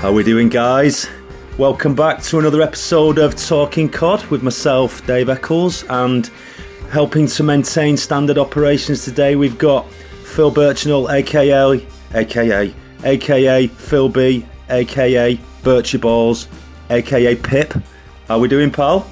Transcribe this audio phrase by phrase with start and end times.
[0.00, 1.10] How we doing, guys?
[1.58, 6.28] Welcome back to another episode of Talking Cod with myself, Dave Eccles, and
[6.88, 9.36] helping to maintain standard operations today.
[9.36, 9.92] We've got
[10.24, 12.74] Phil Birchnell, aka, aka,
[13.04, 16.48] aka Phil B, aka Birchie Balls,
[16.88, 17.74] aka Pip.
[18.26, 19.06] How we doing, pal?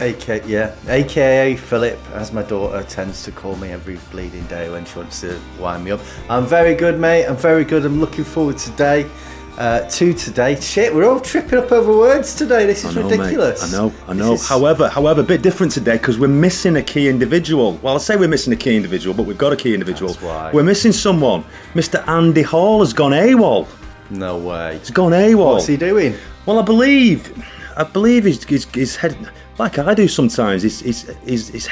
[0.00, 4.84] AKA, yeah, AKA Philip, as my daughter tends to call me every bleeding day when
[4.86, 6.00] she wants to wind me up.
[6.28, 7.26] I'm very good, mate.
[7.26, 7.84] I'm very good.
[7.84, 9.08] I'm looking forward to today.
[9.56, 10.60] Uh, to today.
[10.60, 12.66] Shit, we're all tripping up over words today.
[12.66, 13.62] This is I know, ridiculous.
[13.70, 13.78] Mate.
[13.78, 14.32] I know, I know.
[14.32, 17.74] Is- However, however, a bit different today because we're missing a key individual.
[17.80, 20.12] Well, I say we're missing a key individual, but we've got a key individual.
[20.12, 20.50] That's why.
[20.52, 21.44] We're missing someone.
[21.74, 22.06] Mr.
[22.08, 23.68] Andy Hall has gone AWOL.
[24.10, 24.78] no way.
[24.78, 25.52] He's gone AWOL.
[25.54, 26.16] What's he doing?
[26.46, 27.32] Well, I believe,
[27.76, 29.16] I believe he's, he's, he's head,
[29.58, 30.62] like I do sometimes.
[30.64, 31.68] He's, he's, he's, he's,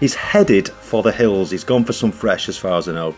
[0.00, 1.50] he's headed for the hills.
[1.50, 3.14] He's gone for some fresh, as far as I know.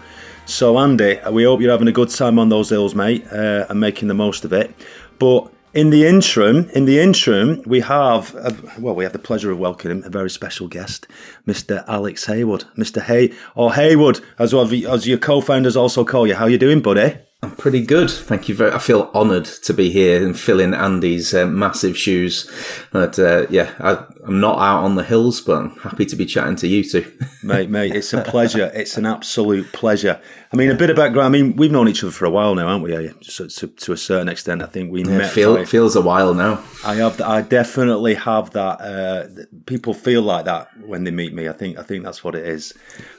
[0.49, 3.79] So, Andy, we hope you're having a good time on those hills, mate, uh, and
[3.79, 4.75] making the most of it.
[5.19, 9.51] But in the interim, in the interim, we have, uh, well, we have the pleasure
[9.51, 11.07] of welcoming a very special guest,
[11.47, 11.85] Mr.
[11.87, 13.03] Alex Haywood, Mr.
[13.03, 16.35] Hay or Haywood, as well as your co-founders also call you.
[16.35, 17.28] How you doing, buddy?
[17.41, 18.73] I'm pretty good, thank you very.
[18.73, 22.51] I feel honoured to be here and fill in Andy's uh, massive shoes.
[22.91, 26.27] But uh, yeah, I, I'm not out on the hills, but I'm happy to be
[26.27, 27.13] chatting to you two.
[27.45, 28.73] mate, mate, it's a pleasure.
[28.75, 30.21] It's an absolute pleasure.
[30.51, 31.27] I mean, a bit of background.
[31.27, 33.11] I mean, we've known each other for a while now, haven't we?
[33.23, 35.31] So, to, to a certain extent, I think we It met.
[35.31, 36.65] feel, feels a while now.
[36.85, 37.21] I have.
[37.21, 38.81] I definitely have that.
[38.81, 41.49] Uh, people feel like that when they meet me.
[41.49, 41.79] I think.
[41.79, 42.73] I think that's what it is.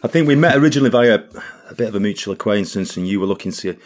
[0.03, 1.19] I think we met originally via
[1.69, 3.77] a bit of a mutual acquaintance, and you were looking to.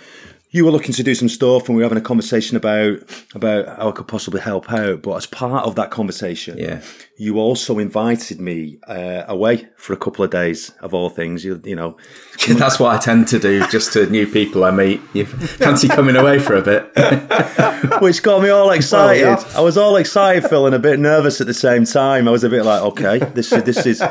[0.56, 3.00] You were looking to do some stuff, and we were having a conversation about
[3.34, 5.02] about how I could possibly help out.
[5.02, 6.82] But as part of that conversation, Yeah.
[7.18, 11.44] you also invited me uh, away for a couple of days, of all things.
[11.44, 11.98] You, you know,
[12.48, 15.02] That's what I tend to do, just to new people I meet.
[15.14, 16.92] You fancy coming away for a bit?
[18.02, 19.22] which got me all excited.
[19.22, 19.44] yeah.
[19.56, 22.28] I was all excited, Phil, and a bit nervous at the same time.
[22.28, 24.04] I was a bit like, okay, this is this is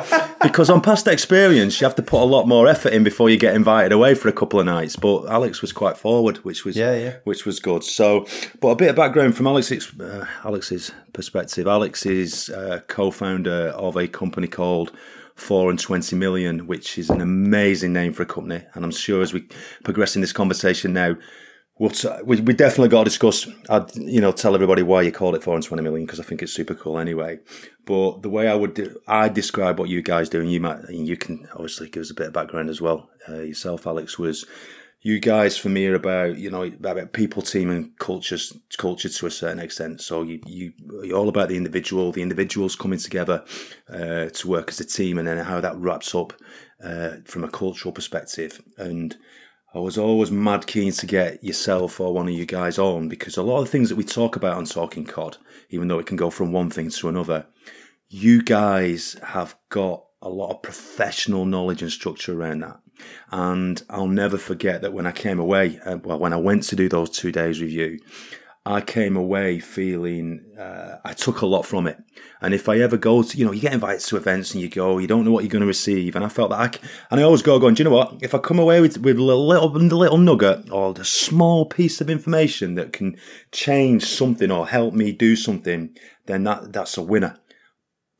[0.42, 3.36] because on past experience, you have to put a lot more effort in before you
[3.36, 4.96] get invited away for a couple of nights.
[4.96, 7.16] But Alex was quite forward, which was Yeah, yeah.
[7.24, 7.84] which was good.
[7.84, 8.26] So,
[8.60, 11.66] but a bit of background from Alex's uh, Alex's perspective.
[11.66, 14.92] Alex is uh, co-founder of a company called.
[15.34, 19.22] Four and twenty million, which is an amazing name for a company, and I'm sure
[19.22, 19.48] as we
[19.82, 21.16] progress in this conversation now,
[21.78, 23.48] We'll t- we, we definitely got to discuss.
[23.68, 26.22] I'd you know tell everybody why you called it four and twenty million because I
[26.22, 27.40] think it's super cool anyway.
[27.86, 30.88] But the way I would do, I describe what you guys do, and you might
[30.90, 33.08] you can obviously give us a bit of background as well.
[33.28, 34.44] Uh, yourself, Alex, was
[35.02, 39.26] you guys for me are about you know about people, team, and cultures culture to
[39.26, 40.00] a certain extent.
[40.00, 43.44] So you you you're all about the individual, the individuals coming together
[43.92, 46.32] uh, to work as a team, and then how that wraps up
[46.82, 49.16] uh, from a cultural perspective and.
[49.74, 53.38] I was always mad keen to get yourself or one of you guys on because
[53.38, 55.38] a lot of the things that we talk about on Talking Cod,
[55.70, 57.46] even though it can go from one thing to another,
[58.10, 62.81] you guys have got a lot of professional knowledge and structure around that.
[63.30, 66.76] And I'll never forget that when I came away, uh, well, when I went to
[66.76, 67.98] do those two days with you,
[68.64, 71.98] I came away feeling uh, I took a lot from it.
[72.40, 74.68] And if I ever go to, you know, you get invited to events and you
[74.68, 76.14] go, you don't know what you're going to receive.
[76.14, 78.18] And I felt that I, and I always go going, do you know what?
[78.22, 82.00] If I come away with, with a little, little, little nugget or a small piece
[82.00, 83.16] of information that can
[83.50, 85.96] change something or help me do something,
[86.26, 87.40] then that, that's a winner.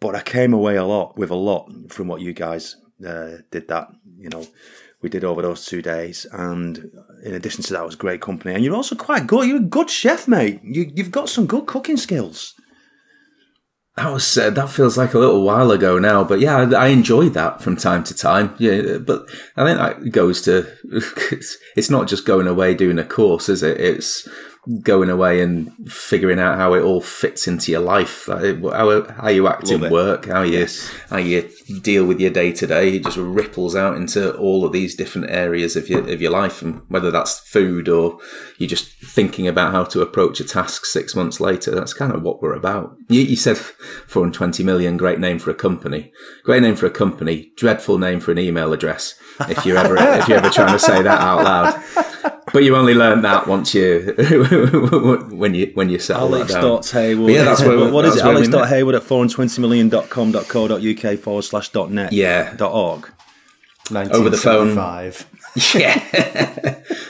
[0.00, 2.76] But I came away a lot with a lot from what you guys
[3.06, 3.88] uh, did that,
[4.22, 4.46] you know,
[5.02, 6.26] we did over those two days.
[6.32, 6.90] And
[7.24, 8.54] in addition to that, was great company.
[8.54, 9.48] And you're also quite good.
[9.48, 10.60] You're a good chef, mate.
[10.62, 12.54] You, you've got some good cooking skills.
[13.96, 16.86] That was uh, that feels like a little while ago now, but yeah, I, I
[16.86, 18.54] enjoyed that from time to time.
[18.58, 20.66] Yeah, but I think that goes to
[21.76, 23.78] it's not just going away doing a course, is it?
[23.78, 24.26] It's
[24.84, 29.48] going away and figuring out how it all fits into your life, how, how you
[29.48, 29.90] act Love in it.
[29.92, 30.88] work, how you Yes.
[31.10, 31.50] how you
[31.82, 32.94] deal with your day to day.
[32.96, 36.62] It just ripples out into all of these different areas of your of your life,
[36.62, 38.20] and whether that's food or
[38.58, 41.72] you're just thinking about how to approach a task six months later.
[41.72, 42.94] That's kind of what we're about.
[43.08, 43.56] You, you said
[44.06, 46.12] 420 million, great name for a company,
[46.44, 49.14] great name for a company, dreadful name for an email address.
[49.48, 52.31] If you're ever if you're ever trying to say that out loud.
[52.52, 54.14] But you only learn that once you
[55.30, 56.64] when you when you settle that down.
[56.64, 57.26] Alex.hayward.
[57.26, 58.16] But yeah, that's where- what is it?
[58.16, 58.54] that's where we met.
[58.54, 62.54] Alex.hayward at 420million.com.co.uk forward slash dot net Yeah.
[62.54, 63.10] dot org.
[63.94, 64.74] Over the phone.
[64.74, 65.26] Five.
[65.74, 65.98] Yeah,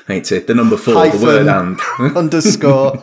[0.08, 0.48] ain't it?
[0.48, 1.20] The number four, Hyphen.
[1.20, 1.80] the word and.
[2.16, 2.96] Underscore.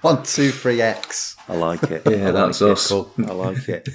[0.00, 1.36] One, two, three, X.
[1.50, 2.00] I like it.
[2.08, 2.90] Yeah, I that's like us.
[2.90, 3.06] It.
[3.26, 3.88] I like it.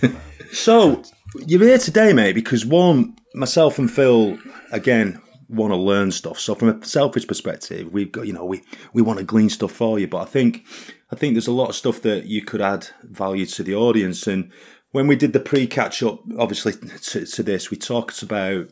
[0.52, 1.02] So
[1.48, 4.38] you're here today, mate, because one, myself and Phil,
[4.72, 6.40] again, want to learn stuff.
[6.40, 8.62] So from a selfish perspective, we've got you know we
[8.94, 10.08] we want to glean stuff for you.
[10.08, 10.66] But I think
[11.12, 14.28] I think there's a lot of stuff that you could add value to the audience.
[14.28, 14.52] And
[14.92, 18.68] when we did the pre catch up, obviously to, to this, we talked about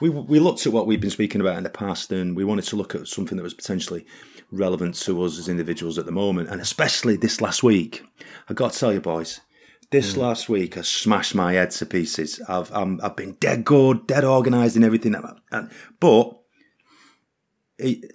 [0.00, 2.64] we we looked at what we've been speaking about in the past, and we wanted
[2.66, 4.04] to look at something that was potentially
[4.50, 8.04] relevant to us as individuals at the moment, and especially this last week.
[8.48, 9.40] I got to tell you, boys,
[9.90, 10.18] this mm.
[10.18, 12.40] last week has smashed my head to pieces.
[12.48, 15.14] I've i have been dead good, dead organised in everything,
[15.50, 16.36] And, but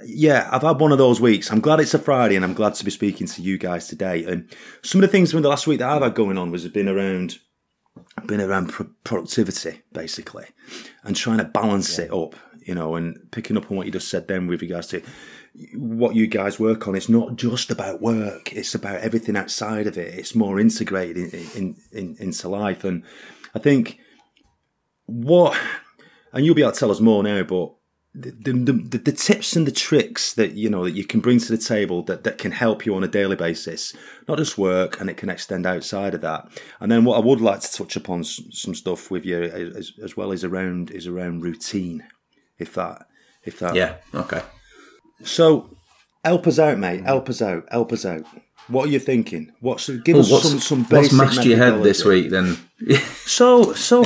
[0.03, 1.51] yeah, I've had one of those weeks.
[1.51, 4.23] I'm glad it's a Friday, and I'm glad to be speaking to you guys today.
[4.25, 4.49] And
[4.83, 6.87] some of the things from the last week that I've had going on was been
[6.87, 7.39] around
[8.25, 8.73] been around
[9.03, 10.45] productivity basically
[11.03, 12.05] and trying to balance yeah.
[12.05, 12.35] it up
[12.65, 15.01] you know and picking up on what you just said then with regards to
[15.73, 19.97] what you guys work on it's not just about work it's about everything outside of
[19.97, 20.13] it.
[20.13, 22.83] It's more integrated in, in, in, into life.
[22.83, 23.03] And
[23.53, 23.99] i think
[25.05, 25.57] what
[26.33, 27.73] and you'll be able to tell us more now but
[28.17, 31.51] the, the, the, tips and the tricks that you know that you can bring to
[31.51, 33.93] the table that, that can help you on a daily basis
[34.27, 36.47] not just work and it can extend outside of that.
[36.79, 40.15] And then what i would like to touch upon some stuff with you as, as
[40.15, 42.05] well is around is around routine
[42.57, 43.05] if that
[43.43, 44.41] if that yeah okay
[45.23, 45.69] so
[46.23, 47.03] help us out mate.
[47.03, 47.65] Help us out.
[47.71, 48.25] Help us out.
[48.67, 49.51] What are you thinking?
[49.59, 52.57] What's give us some some basic what's mashed your head this week then?
[53.25, 54.05] So so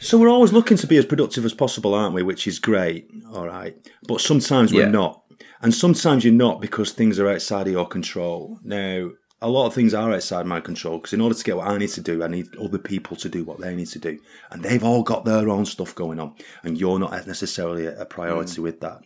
[0.00, 2.22] so we're always looking to be as productive as possible, aren't we?
[2.22, 3.76] Which is great, all right.
[4.08, 5.22] But sometimes we're not,
[5.60, 8.58] and sometimes you're not because things are outside of your control.
[8.64, 9.10] Now,
[9.42, 11.76] a lot of things are outside my control because in order to get what I
[11.76, 14.18] need to do, I need other people to do what they need to do,
[14.50, 18.60] and they've all got their own stuff going on, and you're not necessarily a priority
[18.60, 18.64] mm.
[18.64, 19.02] with that.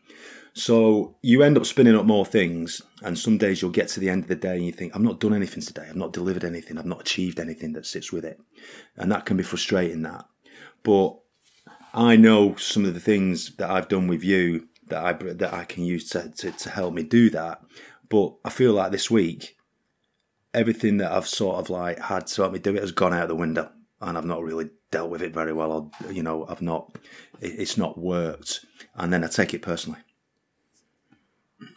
[0.56, 4.08] So you end up spinning up more things, and some days you'll get to the
[4.08, 5.86] end of the day and you think, "I've not done anything today.
[5.88, 6.78] I've not delivered anything.
[6.78, 8.40] I've not achieved anything that sits with it,"
[8.96, 10.02] and that can be frustrating.
[10.02, 10.26] That
[10.84, 11.18] but
[11.92, 15.64] I know some of the things that I've done with you that I that I
[15.64, 17.60] can use to, to, to help me do that.
[18.08, 19.56] But I feel like this week,
[20.52, 23.26] everything that I've sort of like had to help me do it has gone out
[23.26, 25.72] the window, and I've not really dealt with it very well.
[25.72, 26.96] Or you know, I've not,
[27.40, 28.64] it's not worked,
[28.94, 30.03] and then I take it personally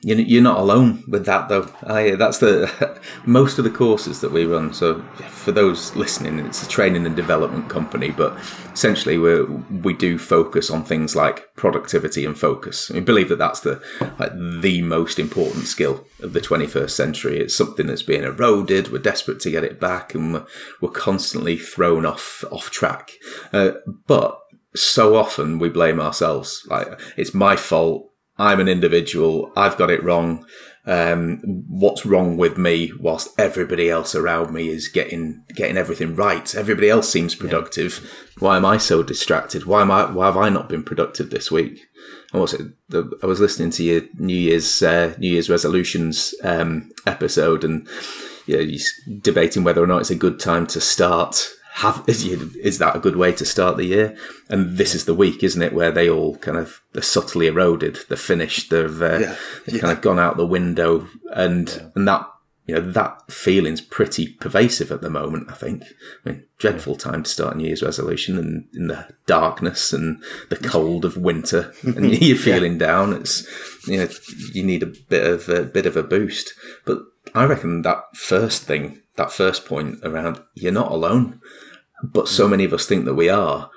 [0.01, 1.69] you're not alone with that though.
[1.83, 4.73] I, that's the most of the courses that we run.
[4.73, 8.37] So for those listening, it's a training and development company, but
[8.73, 12.89] essentially we we do focus on things like productivity and focus.
[12.89, 13.81] We believe that that's the
[14.19, 14.31] like
[14.61, 17.39] the most important skill of the 21st century.
[17.39, 18.91] It's something that's being eroded.
[18.91, 20.45] We're desperate to get it back, and we're,
[20.81, 23.11] we're constantly thrown off off track.
[23.51, 23.71] Uh,
[24.05, 24.39] but
[24.75, 26.65] so often we blame ourselves.
[26.69, 29.51] Like it's my fault I'm an individual.
[29.55, 30.45] I've got it wrong.
[30.85, 36.55] Um, what's wrong with me whilst everybody else around me is getting getting everything right
[36.55, 38.09] everybody else seems productive yeah.
[38.39, 41.51] why am i so distracted why am i why have i not been productive this
[41.51, 41.87] week
[42.31, 46.33] and what's it the, i was listening to your new year's uh, new year's resolutions
[46.45, 47.85] um, episode and
[48.47, 48.79] yeah, you're
[49.19, 53.15] debating whether or not it's a good time to start have is that a good
[53.15, 54.18] way to start the year?
[54.50, 58.00] And this is the week, isn't it, where they all kind of they're subtly eroded,
[58.07, 59.35] they're finished, they've, uh, yeah.
[59.65, 59.81] they've yeah.
[59.81, 61.89] kind of gone out the window, and yeah.
[61.95, 62.27] and that
[62.65, 65.51] you know that feeling's pretty pervasive at the moment.
[65.51, 65.83] I think.
[66.25, 70.23] I mean, dreadful time to start a New Year's resolution, and in the darkness and
[70.50, 73.13] the cold of winter, and you're feeling down.
[73.13, 73.47] It's
[73.87, 74.09] you know
[74.51, 77.04] you need a bit of a bit of a boost, but
[77.35, 81.40] I reckon that first thing, that first point around you're not alone
[82.04, 83.69] but so many of us think that we are,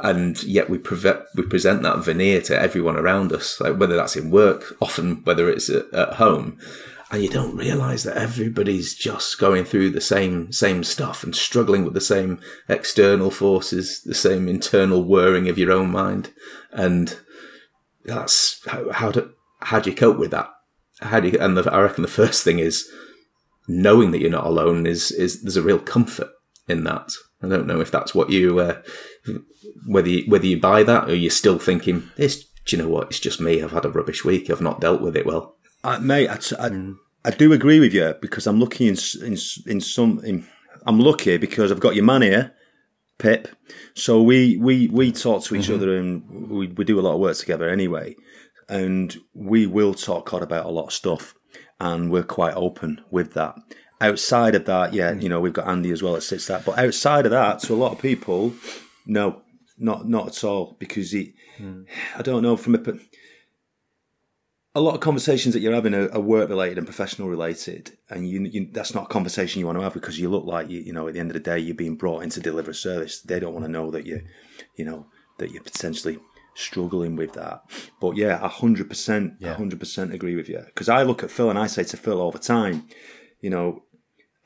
[0.00, 4.16] and yet we, pre- we present that veneer to everyone around us, like whether that's
[4.16, 6.58] in work, often whether it's at, at home,
[7.10, 11.84] and you don't realize that everybody's just going through the same same stuff and struggling
[11.84, 16.32] with the same external forces, the same internal whirring of your own mind,
[16.70, 17.18] and
[18.04, 19.32] that's how how do
[19.62, 20.50] how do you cope with that?
[21.00, 21.38] How do you?
[21.38, 22.88] And the, I reckon the first thing is
[23.66, 26.28] knowing that you're not alone is is there's a real comfort
[26.68, 27.10] in that.
[27.42, 28.82] I don't know if that's what you uh,
[29.86, 32.44] whether you, whether you buy that or you're still thinking this.
[32.66, 33.08] Do you know what?
[33.08, 33.62] It's just me.
[33.62, 34.50] I've had a rubbish week.
[34.50, 35.56] I've not dealt with it well.
[35.82, 36.96] Uh, mate, I, I, mm.
[37.24, 40.20] I, do agree with you because I'm lucky in in, in some.
[40.24, 40.46] In,
[40.86, 42.54] I'm lucky because I've got your man here,
[43.18, 43.48] Pip.
[43.94, 45.74] So we we we talk to each mm-hmm.
[45.74, 48.14] other and we, we do a lot of work together anyway,
[48.68, 51.34] and we will talk about a lot of stuff,
[51.80, 53.54] and we're quite open with that
[54.00, 56.64] outside of that, yeah, you know, we've got Andy as well that sits that.
[56.64, 58.54] But outside of that, to a lot of people,
[59.06, 59.42] no,
[59.78, 61.86] not not at all, because he, mm.
[62.16, 62.80] I don't know, from a,
[64.74, 68.28] a lot of conversations that you're having are, are work related and professional related, and
[68.28, 70.80] you, you, that's not a conversation you want to have because you look like you,
[70.80, 72.74] you know, at the end of the day, you're being brought in to deliver a
[72.74, 73.20] service.
[73.20, 74.22] They don't want to know that you,
[74.76, 75.06] you know,
[75.38, 76.18] that you're potentially
[76.54, 77.62] struggling with that.
[78.00, 80.62] But yeah, hundred percent, hundred percent agree with you.
[80.66, 82.86] Because I look at Phil and I say to Phil all the time,
[83.40, 83.82] you know,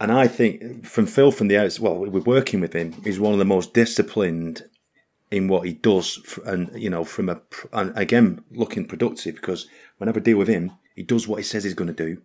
[0.00, 2.92] and I think from Phil from the outside, well, we're working with him.
[3.04, 4.64] He's one of the most disciplined
[5.30, 7.40] in what he does, and you know, from a
[7.72, 9.66] and again looking productive because
[9.98, 12.22] whenever I deal with him, he does what he says he's going to do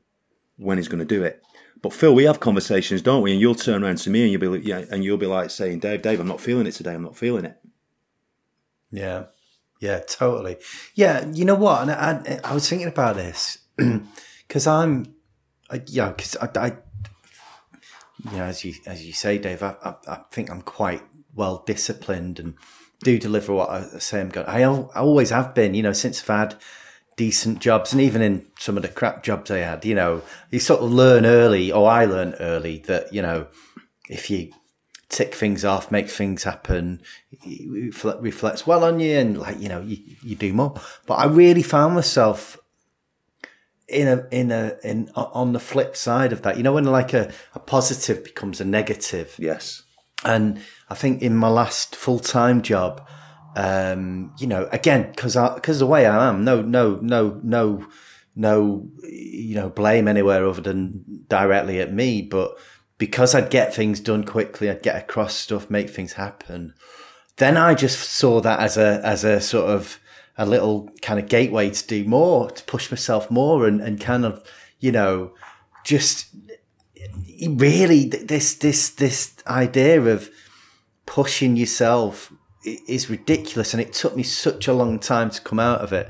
[0.57, 1.41] when he's going to do it.
[1.81, 3.31] But Phil, we have conversations, don't we?
[3.31, 5.49] And you'll turn around to me and you'll be like, yeah, and you'll be like
[5.49, 6.93] saying, Dave, Dave, I'm not feeling it today.
[6.93, 7.57] I'm not feeling it.
[8.91, 9.25] Yeah,
[9.79, 10.57] yeah, totally.
[10.93, 11.83] Yeah, you know what?
[11.83, 13.59] And I, I was thinking about this
[14.47, 15.15] because I'm,
[15.69, 16.77] I, yeah, because I, I,
[18.31, 21.03] know, as you as you say, Dave, I, I, I think I'm quite
[21.35, 22.55] well disciplined and
[23.03, 24.47] do deliver what I say I'm going.
[24.47, 26.55] I, I always have been, you know, since I've had
[27.15, 30.21] decent jobs and even in some of the crap jobs I had, you know,
[30.51, 33.47] you sort of learn early, or I learned early that, you know,
[34.09, 34.51] if you
[35.09, 37.01] tick things off, make things happen,
[37.81, 40.75] reflects well on you and like, you know, you, you do more.
[41.07, 42.58] But I really found myself
[43.89, 47.13] in a, in a, in, on the flip side of that, you know, when like
[47.13, 49.35] a, a positive becomes a negative.
[49.37, 49.83] Yes.
[50.23, 53.07] And I think in my last full time job,
[53.55, 57.87] um, you know, again, because because the way I am, no, no, no, no,
[58.35, 62.57] no, you know, blame anywhere other than directly at me, but
[62.97, 66.73] because I'd get things done quickly, I'd get across stuff, make things happen.
[67.37, 69.99] Then I just saw that as a as a sort of
[70.39, 74.25] a little kind of gateway to do more, to push myself more, and and kind
[74.25, 74.43] of
[74.79, 75.33] you know
[75.85, 76.27] just
[77.47, 80.29] really this this this idea of
[81.05, 82.33] pushing yourself
[82.87, 83.73] is ridiculous.
[83.73, 86.09] And it took me such a long time to come out of it.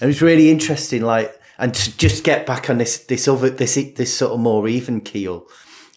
[0.00, 3.74] It was really interesting like and to just get back on this this other this
[3.74, 5.46] this sort of more even keel.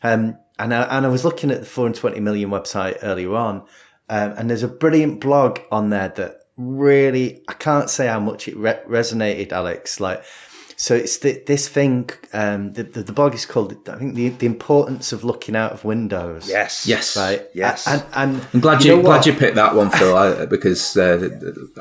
[0.01, 3.63] Um, and I, and I was looking at the 420 million website earlier on
[4.09, 8.47] um, and there's a brilliant blog on there that really I can't say how much
[8.47, 10.23] it re- resonated Alex like
[10.83, 12.09] so it's the, this thing.
[12.33, 13.87] Um, the, the, the blog is called.
[13.87, 16.49] I think the the importance of looking out of windows.
[16.49, 16.85] Yes.
[16.85, 17.15] Yes.
[17.15, 17.47] Right.
[17.53, 17.87] Yes.
[17.87, 21.29] And, and I'm glad you, you glad you picked that one, Phil, I, because uh,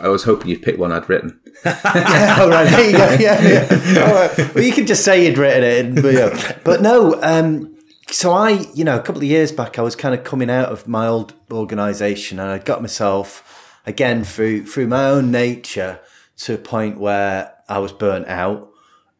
[0.00, 1.40] I was hoping you'd pick one I'd written.
[1.64, 2.68] yeah, all right.
[2.70, 3.12] There you go.
[3.18, 3.42] Yeah.
[3.42, 4.06] yeah.
[4.06, 4.54] All right.
[4.54, 5.64] Well, you could just say you'd written
[5.96, 6.58] it, but, yeah.
[6.64, 7.20] but no.
[7.22, 7.76] Um,
[8.08, 10.68] so I, you know, a couple of years back, I was kind of coming out
[10.68, 16.00] of my old organisation, and I got myself again through through my own nature
[16.36, 18.72] to a point where I was burnt out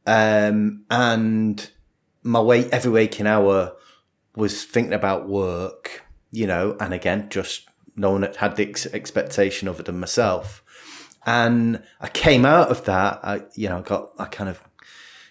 [0.06, 1.70] um, and
[2.22, 3.74] my wait every waking hour
[4.34, 9.68] was thinking about work, you know, and again, just no one had the ex- expectation
[9.68, 10.62] of it than myself.
[11.24, 14.62] And I came out of that, I, you know, got, I kind of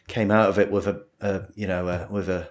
[0.07, 2.49] came out of it with a, a you know, a, with a,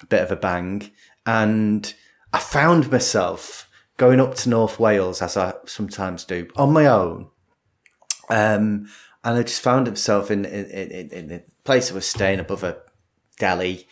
[0.00, 0.90] a bit of a bang.
[1.26, 1.92] And
[2.32, 3.68] I found myself
[4.02, 7.28] going up to North Wales, as I sometimes do, on my own.
[8.28, 8.88] Um,
[9.22, 12.64] and I just found myself in in, in, in the place I was staying above
[12.64, 12.78] a
[13.38, 13.86] deli,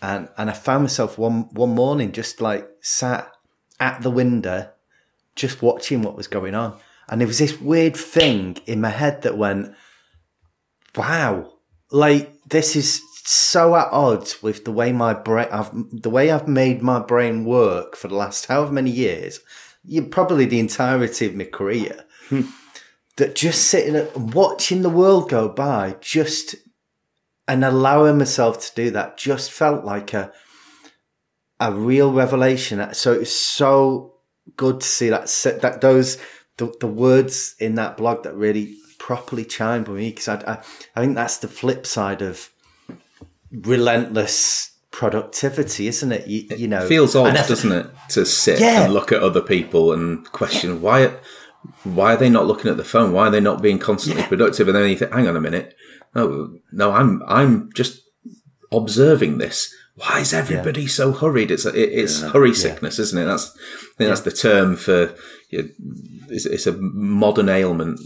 [0.00, 3.32] and and I found myself one one morning just like sat
[3.80, 4.70] at the window,
[5.34, 9.22] just watching what was going on, and there was this weird thing in my head
[9.22, 9.74] that went,
[10.94, 11.54] "Wow,
[11.90, 16.48] like this is." So at odds with the way my brain, I've, the way I've
[16.48, 19.40] made my brain work for the last however many years,
[20.10, 22.04] probably the entirety of my career.
[22.28, 22.42] Hmm
[23.18, 26.54] that just sitting and watching the world go by, just
[27.46, 30.32] and allowing myself to do that, just felt like a
[31.60, 32.94] a real revelation.
[32.94, 34.14] So it's so
[34.56, 35.26] good to see that
[35.60, 36.18] that those
[36.56, 40.58] the, the words in that blog that really properly chimed with me because I, I
[40.94, 42.50] I think that's the flip side of
[43.50, 46.26] relentless productivity, isn't it?
[46.26, 48.84] You, you know, it feels odd, doesn't it, to sit yeah.
[48.84, 50.76] and look at other people and question yeah.
[50.76, 51.16] why
[51.84, 53.12] why are they not looking at the phone?
[53.12, 54.28] Why are they not being constantly yeah.
[54.28, 54.68] productive?
[54.68, 55.74] And then you think, hang on a minute.
[56.14, 58.02] No, no, I'm, I'm just
[58.72, 59.74] observing this.
[59.96, 61.50] Why is everybody so hurried?
[61.50, 63.24] It's, it, it's hurry sickness, isn't it?
[63.24, 65.14] That's, I think that's the term for,
[65.50, 68.00] it's, it's, a modern ailment.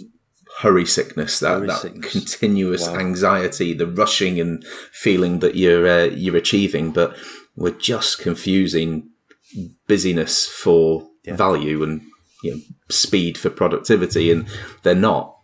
[0.59, 2.13] Hurry sickness, that, hurry that sickness.
[2.13, 2.97] continuous wow.
[2.97, 6.93] anxiety, the rushing and feeling that you're, uh, you're achieving.
[6.93, 7.17] But
[7.57, 9.11] we're just confusing
[9.87, 12.03] busyness for value and
[12.43, 14.47] you know, speed for productivity, and
[14.83, 15.37] they're not.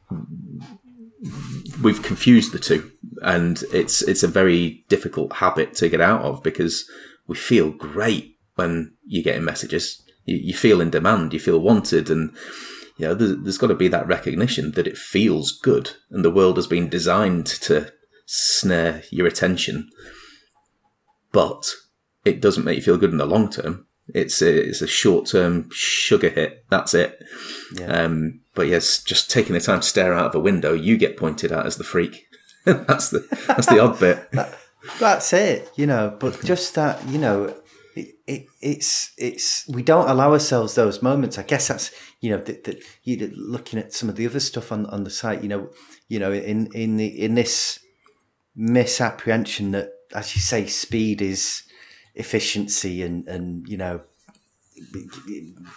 [1.83, 2.91] We've confused the two,
[3.23, 6.89] and it's it's a very difficult habit to get out of because
[7.27, 10.03] we feel great when you're getting messages.
[10.25, 12.35] You, you feel in demand, you feel wanted, and
[12.99, 16.31] you know there's, there's got to be that recognition that it feels good, and the
[16.31, 17.93] world has been designed to
[18.27, 19.89] snare your attention,
[21.33, 21.67] but
[22.25, 25.27] it doesn't make you feel good in the long term It's a, it's a short
[25.27, 26.65] term sugar hit.
[26.69, 27.23] That's it.
[27.87, 31.17] Um, but yes, just taking the time to stare out of a window, you get
[31.17, 32.27] pointed at as the freak.
[32.65, 34.29] that's the that's the odd bit.
[35.01, 36.17] That's it, you know.
[36.19, 37.55] But just that, you know,
[37.99, 41.39] it, it, it's it's we don't allow ourselves those moments.
[41.39, 41.91] I guess that's
[42.21, 45.11] you know that, that you looking at some of the other stuff on on the
[45.11, 45.43] site.
[45.43, 45.71] You know,
[46.09, 47.81] you know in in the in this
[48.55, 51.65] misapprehension that, as you say, speed is
[52.15, 54.03] efficiency, and and you know,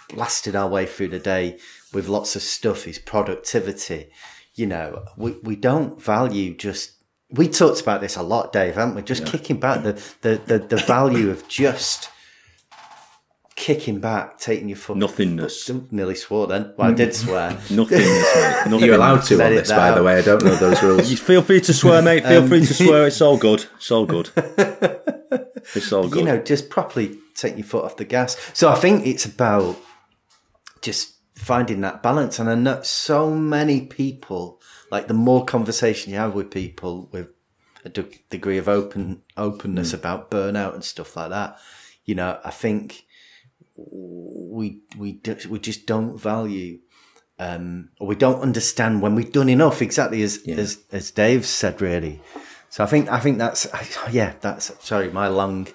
[0.08, 1.58] blasted our way through the day
[1.92, 4.10] with lots of stuff is productivity.
[4.54, 6.92] You know, we we don't value just
[7.32, 9.02] we talked about this a lot, Dave, haven't we?
[9.02, 9.30] Just yeah.
[9.30, 12.10] kicking back the, the, the, the value of just
[13.62, 14.96] kicking back, taking your foot.
[14.96, 15.70] Nothingness.
[15.92, 16.74] Nearly swore then.
[16.76, 17.50] Well, I did swear.
[17.70, 18.80] Nothingness, mate.
[18.84, 19.94] You're allowed to on this, by out.
[19.94, 20.18] the way.
[20.18, 21.08] I don't know those rules.
[21.12, 22.24] You feel free to swear, mate.
[22.24, 23.06] Feel um, free to swear.
[23.06, 23.64] It's all good.
[23.76, 24.30] It's all good.
[25.74, 26.18] It's all good.
[26.18, 28.36] You know, just properly take your foot off the gas.
[28.52, 29.76] So I think it's about
[30.82, 32.40] just finding that balance.
[32.40, 37.28] And I know so many people like the more conversation you have with people with
[37.84, 39.94] a degree of open openness mm.
[39.94, 41.58] about burnout and stuff like that,
[42.04, 43.04] you know, I think
[43.76, 46.78] we we we just don't value
[47.38, 49.82] um, or we don't understand when we've done enough.
[49.82, 50.56] Exactly as yeah.
[50.56, 52.20] as as Dave said, really.
[52.70, 53.66] So I think I think that's
[54.10, 55.68] yeah that's sorry my long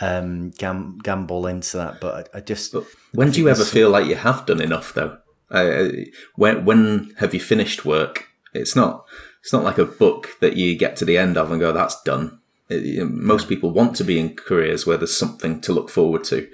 [0.00, 2.72] um, gam- gamble into that, but I, I just.
[2.72, 5.18] But when do you ever feel like you have done enough though?
[5.50, 5.88] Uh,
[6.34, 9.04] when when have you finished work it's not
[9.42, 12.02] it's not like a book that you get to the end of and go, "That's
[12.02, 15.72] done." It, you know, most people want to be in careers where there's something to
[15.72, 16.48] look forward to,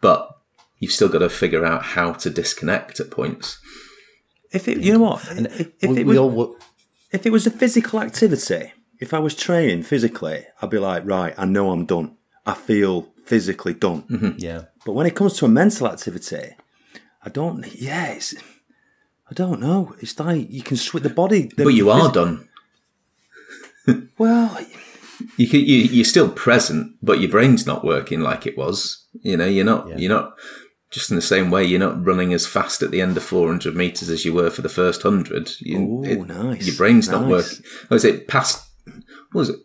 [0.00, 0.38] but
[0.78, 3.58] you've still got to figure out how to disconnect at points.
[4.52, 6.56] If it, you know what, if, if it was, all,
[7.12, 11.34] if it was a physical activity, if I was training physically, I'd be like, right,
[11.38, 12.16] I know I'm done.
[12.44, 14.02] I feel physically done.
[14.02, 14.38] Mm-hmm.
[14.38, 14.64] Yeah.
[14.84, 16.56] But when it comes to a mental activity,
[17.22, 17.64] I don't.
[17.74, 18.34] Yeah, it's
[19.30, 19.94] I don't know.
[20.00, 21.50] It's like you can switch the body.
[21.56, 22.48] The but you are done.
[24.18, 24.58] well,
[25.36, 29.06] you can, you you're still present, but your brain's not working like it was.
[29.22, 29.96] You know, you're not yeah.
[29.96, 30.34] you're not
[30.90, 31.64] just in the same way.
[31.64, 34.62] You're not running as fast at the end of 400 meters as you were for
[34.62, 35.50] the first hundred.
[35.74, 36.66] Oh, nice.
[36.66, 37.20] Your brain's nice.
[37.20, 37.64] not working.
[37.88, 38.68] Was it past?
[38.84, 39.56] What was it?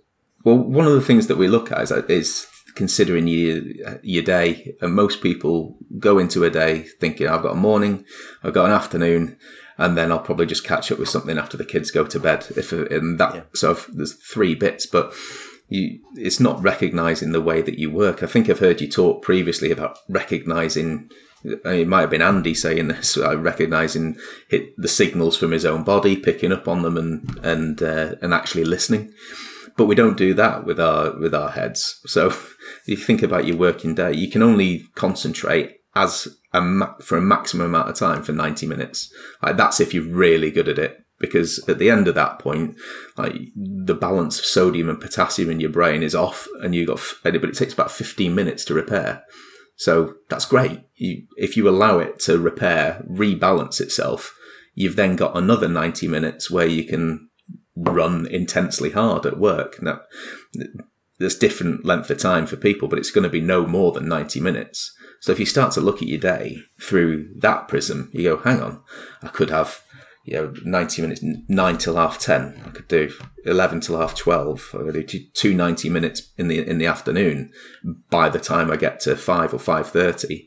[0.44, 3.62] Well, one of the things that we look at is, uh, is considering your
[4.04, 4.76] your day.
[4.82, 8.06] And most people go into a day thinking, "I've got a morning,
[8.44, 9.38] I've got an afternoon,
[9.78, 12.46] and then I'll probably just catch up with something after the kids go to bed."
[12.56, 13.42] If in that, yeah.
[13.54, 15.14] so if there's three bits, but
[15.68, 18.22] you, it's not recognizing the way that you work.
[18.22, 21.10] I think I've heard you talk previously about recognizing.
[21.64, 24.18] I mean, It might have been Andy saying this, uh, recognizing
[24.50, 28.34] hit the signals from his own body, picking up on them, and and uh, and
[28.34, 29.14] actually listening
[29.78, 32.00] but we don't do that with our with our heads.
[32.06, 32.34] So
[32.86, 37.22] you think about your working day, you can only concentrate as a ma- for a
[37.22, 39.14] maximum amount of time for 90 minutes.
[39.42, 41.02] Like that's if you're really good at it.
[41.18, 42.76] Because at the end of that point,
[43.18, 47.00] like the balance of sodium and potassium in your brain is off, and you got,
[47.24, 49.24] but it takes about 15 minutes to repair.
[49.78, 50.82] So that's great.
[50.96, 54.36] You, if you allow it to repair, rebalance itself,
[54.74, 57.30] you've then got another 90 minutes where you can
[57.78, 59.82] run intensely hard at work.
[59.82, 60.02] Now,
[61.18, 64.08] there's different length of time for people, but it's going to be no more than
[64.08, 64.94] 90 minutes.
[65.26, 68.62] So if you start to look at your day through that prism, you go, hang
[68.62, 68.84] on,
[69.24, 69.82] I could have,
[70.24, 72.62] you know, 90 minutes, nine till half 10.
[72.64, 73.12] I could do
[73.44, 74.76] 11 till half 12.
[74.76, 77.52] I could do two 90 minutes in the, in the afternoon
[78.12, 80.46] by the time I get to five or 5.30.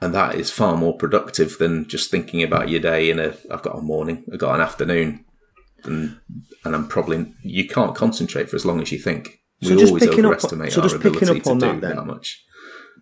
[0.00, 3.60] And that is far more productive than just thinking about your day in a, I've
[3.60, 5.26] got a morning, I've got an afternoon
[5.84, 6.18] and
[6.64, 9.42] and I'm probably you can't concentrate for as long as you think.
[9.60, 12.06] We so just always picking overestimate up, so just picking up on that, then, that
[12.06, 12.42] much.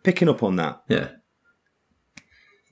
[0.03, 1.09] Picking up on that, yeah.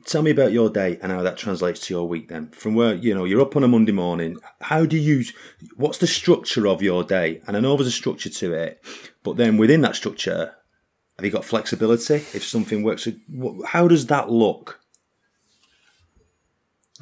[0.06, 2.28] Tell me about your day and how that translates to your week.
[2.28, 5.24] Then, from where you know you're up on a Monday morning, how do you?
[5.76, 7.42] What's the structure of your day?
[7.46, 8.82] And I know there's a structure to it,
[9.22, 10.54] but then within that structure,
[11.16, 12.14] have you got flexibility?
[12.14, 13.06] If something works,
[13.66, 14.80] how does that look?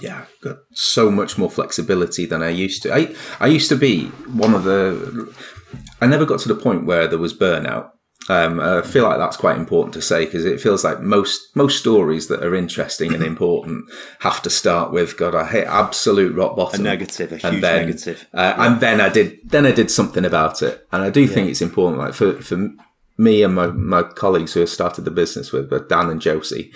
[0.01, 2.95] yeah, got so much more flexibility than I used to.
[2.95, 5.35] I I used to be one of the.
[6.01, 7.91] I never got to the point where there was burnout.
[8.31, 11.79] Um, I feel like that's quite important to say because it feels like most most
[11.79, 16.55] stories that are interesting and important have to start with God, I hit absolute rock
[16.55, 18.67] bottom, a negative, a huge and then, negative, uh, yeah.
[18.67, 21.29] and then I did then I did something about it, and I do yeah.
[21.29, 22.01] think it's important.
[22.01, 22.69] Like for for
[23.17, 26.71] me and my my colleagues who have started the business with, Dan and Josie,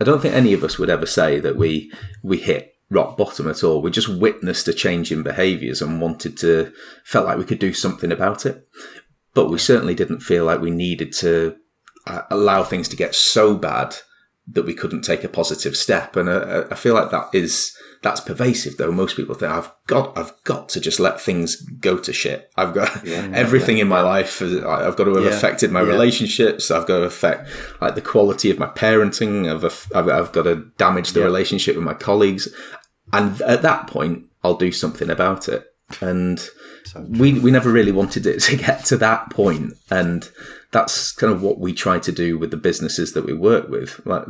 [0.00, 3.48] I don't think any of us would ever say that we we hit rock bottom
[3.48, 3.80] at all.
[3.80, 6.72] We just witnessed a change in behaviours and wanted to
[7.04, 8.66] felt like we could do something about it.
[9.34, 11.56] But we certainly didn't feel like we needed to
[12.06, 13.96] uh, allow things to get so bad
[14.52, 16.16] that we couldn't take a positive step.
[16.16, 18.90] And uh, I feel like that is that's pervasive though.
[18.90, 22.50] Most people think I've got I've got to just let things go to shit.
[22.56, 23.82] I've got yeah, everything yeah.
[23.82, 24.42] in my life.
[24.42, 26.70] I've got to have yeah, affected my relationships.
[26.70, 27.48] I've got to affect
[27.80, 29.52] like the quality of my parenting.
[29.52, 29.64] I've
[29.94, 32.48] I've, I've got to damage the relationship with my colleagues.
[33.12, 35.66] And at that point, I'll do something about it.
[36.00, 36.40] And
[36.84, 39.32] so we we never really wanted it to get to that.
[39.90, 40.28] And
[40.72, 44.00] that's kind of what we try to do with the businesses that we work with.
[44.04, 44.24] Like,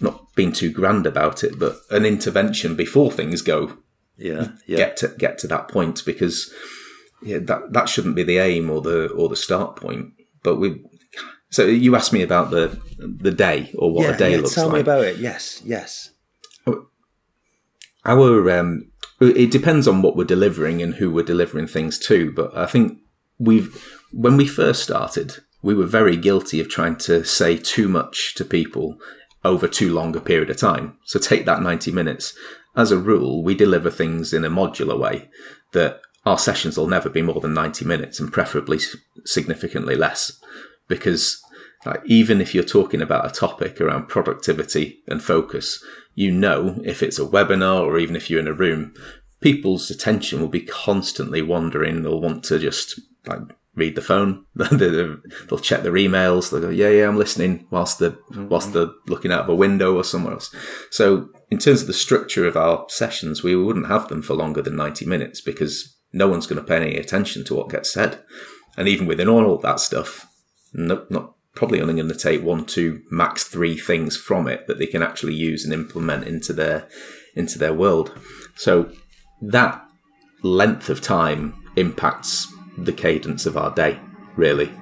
[0.00, 3.78] not being too grand about it, but an intervention before things go.
[4.16, 4.76] Yeah, yeah.
[4.76, 6.52] Get to get to that point because
[7.22, 10.12] yeah, that that shouldn't be the aim or the or the start point.
[10.42, 10.84] But we.
[11.52, 14.54] So you asked me about the the day or what yeah, a day yeah, looks
[14.54, 14.84] tell like.
[14.84, 15.18] Tell me about it.
[15.18, 16.10] Yes, yes.
[18.04, 18.89] Our um,
[19.20, 22.32] it depends on what we're delivering and who we're delivering things to.
[22.32, 22.98] But I think
[23.38, 28.34] we've when we first started, we were very guilty of trying to say too much
[28.36, 28.98] to people
[29.44, 30.96] over too long a period of time.
[31.04, 32.34] So take that 90 minutes.
[32.76, 35.28] As a rule, we deliver things in a modular way
[35.72, 38.78] that our sessions will never be more than 90 minutes and preferably
[39.24, 40.38] significantly less
[40.88, 41.42] because
[41.86, 45.82] like, even if you're talking about a topic around productivity and focus,
[46.14, 48.94] you know if it's a webinar or even if you're in a room,
[49.40, 52.02] people's attention will be constantly wandering.
[52.02, 53.40] They'll want to just like
[53.74, 54.44] read the phone.
[54.54, 56.50] they'll check their emails.
[56.50, 58.48] They'll go, yeah, yeah, I'm listening whilst they're, mm-hmm.
[58.48, 60.54] whilst they're looking out of a window or somewhere else.
[60.90, 64.60] So in terms of the structure of our sessions, we wouldn't have them for longer
[64.60, 68.22] than 90 minutes because no one's going to pay any attention to what gets said.
[68.76, 70.26] And even within all that stuff,
[70.72, 74.78] no, not probably only going to take one, two, max three things from it that
[74.78, 76.88] they can actually use and implement into their
[77.34, 78.12] into their world.
[78.56, 78.92] So
[79.42, 79.84] that
[80.42, 83.98] length of time impacts the cadence of our day,
[84.36, 84.72] really.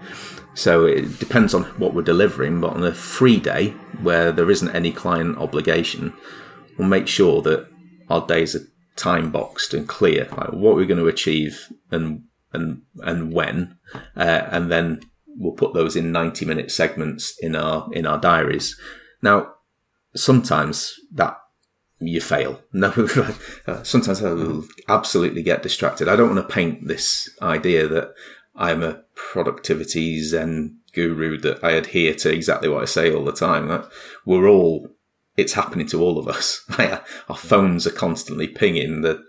[0.55, 3.71] So it depends on what we're delivering, but on a free day
[4.03, 6.13] where there isn't any client obligation,
[6.77, 7.69] we'll make sure that
[8.09, 12.83] our days are time boxed and clear, like what we're going to achieve and and
[13.03, 13.77] and when,
[14.17, 15.01] uh, and then
[15.39, 18.79] we'll put those in ninety minute segments in our in our diaries.
[19.23, 19.55] Now,
[20.15, 21.39] sometimes that
[22.01, 22.61] you fail.
[22.73, 22.93] No,
[23.83, 26.09] sometimes I will absolutely get distracted.
[26.09, 28.15] I don't want to paint this idea that
[28.55, 33.33] I'm a productivity zen guru that I adhere to exactly what I say all the
[33.33, 33.69] time.
[33.69, 33.89] That
[34.25, 34.89] we're all,
[35.37, 36.65] it's happening to all of us.
[37.29, 39.03] Our phones are constantly pinging.
[39.03, 39.25] The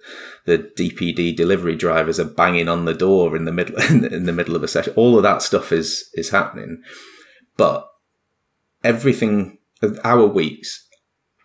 [0.45, 4.55] the DPD delivery drivers are banging on the door in the middle in the middle
[4.55, 4.93] of a session.
[4.95, 6.81] All of that stuff is is happening,
[7.57, 7.87] but
[8.83, 9.57] everything
[10.03, 10.87] our weeks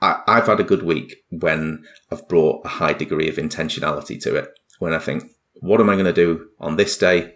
[0.05, 4.37] I, I've had a good week when I've brought a high degree of intentionality to
[4.37, 4.51] it.
[4.79, 7.35] When I think, what am I going to do on this day?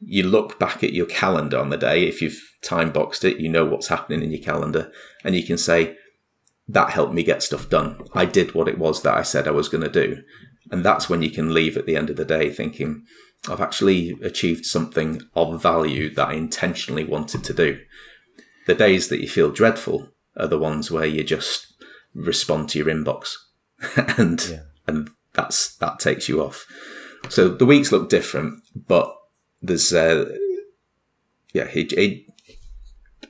[0.00, 2.06] You look back at your calendar on the day.
[2.06, 4.92] If you've time boxed it, you know what's happening in your calendar,
[5.24, 5.96] and you can say,
[6.68, 8.04] that helped me get stuff done.
[8.12, 10.22] I did what it was that I said I was going to do.
[10.70, 13.04] And that's when you can leave at the end of the day thinking,
[13.48, 17.80] I've actually achieved something of value that I intentionally wanted to do.
[18.66, 21.74] The days that you feel dreadful are the ones where you just
[22.14, 23.34] respond to your inbox,
[24.18, 24.60] and yeah.
[24.86, 26.66] and that's that takes you off.
[27.28, 29.14] So the weeks look different, but
[29.62, 30.36] there's uh,
[31.52, 32.24] yeah, it, it,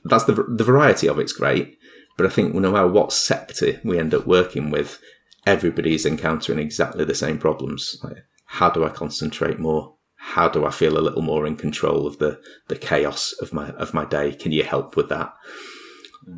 [0.05, 1.77] that's the the variety of it's great.
[2.17, 4.99] But I think no matter what sector we end up working with,
[5.47, 7.99] everybody's encountering exactly the same problems.
[8.03, 9.95] Like, how do I concentrate more?
[10.17, 13.71] How do I feel a little more in control of the the chaos of my
[13.71, 14.33] of my day?
[14.33, 15.33] Can you help with that?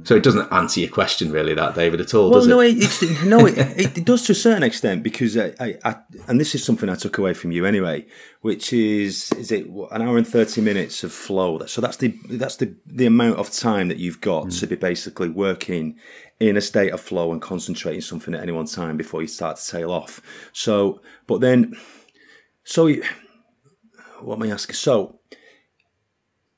[0.02, 2.30] So it doesn't answer your question really, that David, at all.
[2.30, 2.76] Well, no, it?
[2.76, 6.54] It's, no, it, it, does to a certain extent because I, I, I, and this
[6.54, 8.04] is something I took away from you anyway,
[8.42, 11.64] which is is it an hour and thirty minutes of flow.
[11.64, 14.60] So that's the that's the the amount of time that you've got mm.
[14.60, 15.96] to be basically working
[16.40, 19.56] in a state of flow and concentrating something at any one time before you start
[19.56, 20.20] to tail off.
[20.52, 21.76] So, but then,
[22.64, 22.92] so
[24.20, 24.74] what am I asking?
[24.74, 25.18] So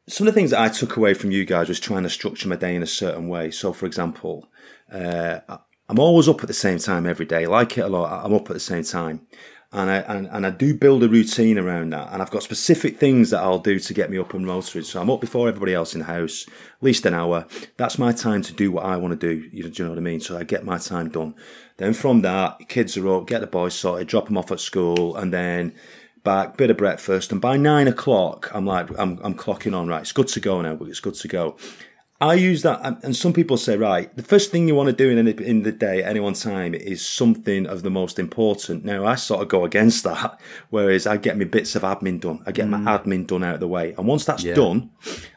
[0.08, 2.48] some of the things that I took away from you guys was trying to structure
[2.48, 3.50] my day in a certain way.
[3.50, 4.48] So, for example,
[4.92, 5.40] uh,
[5.88, 7.46] I'm always up at the same time every day.
[7.46, 8.24] Like it a lot.
[8.24, 9.26] I'm up at the same time,
[9.72, 12.12] and I and, and I do build a routine around that.
[12.12, 14.86] And I've got specific things that I'll do to get me up and motivated.
[14.86, 17.46] So I'm up before everybody else in the house, at least an hour.
[17.76, 19.48] That's my time to do what I want to do.
[19.52, 20.20] You know, do you know what I mean?
[20.20, 21.34] So I get my time done.
[21.76, 25.16] Then from that, kids are up, get the boys sorted, drop them off at school,
[25.16, 25.74] and then
[26.24, 30.02] back, bit of breakfast, and by nine o'clock, I'm like, I'm, I'm clocking on, right?
[30.02, 31.56] It's good to go now, but it's good to go.
[32.22, 35.08] I use that, and- some people say, right, the first thing you want to do
[35.08, 38.84] in any, in the day at any one time is something of the most important.
[38.84, 40.38] Now, I sort of go against that,
[40.70, 42.42] whereas I get my bits of admin done.
[42.44, 44.90] I get my admin done out of the way, and once that's done,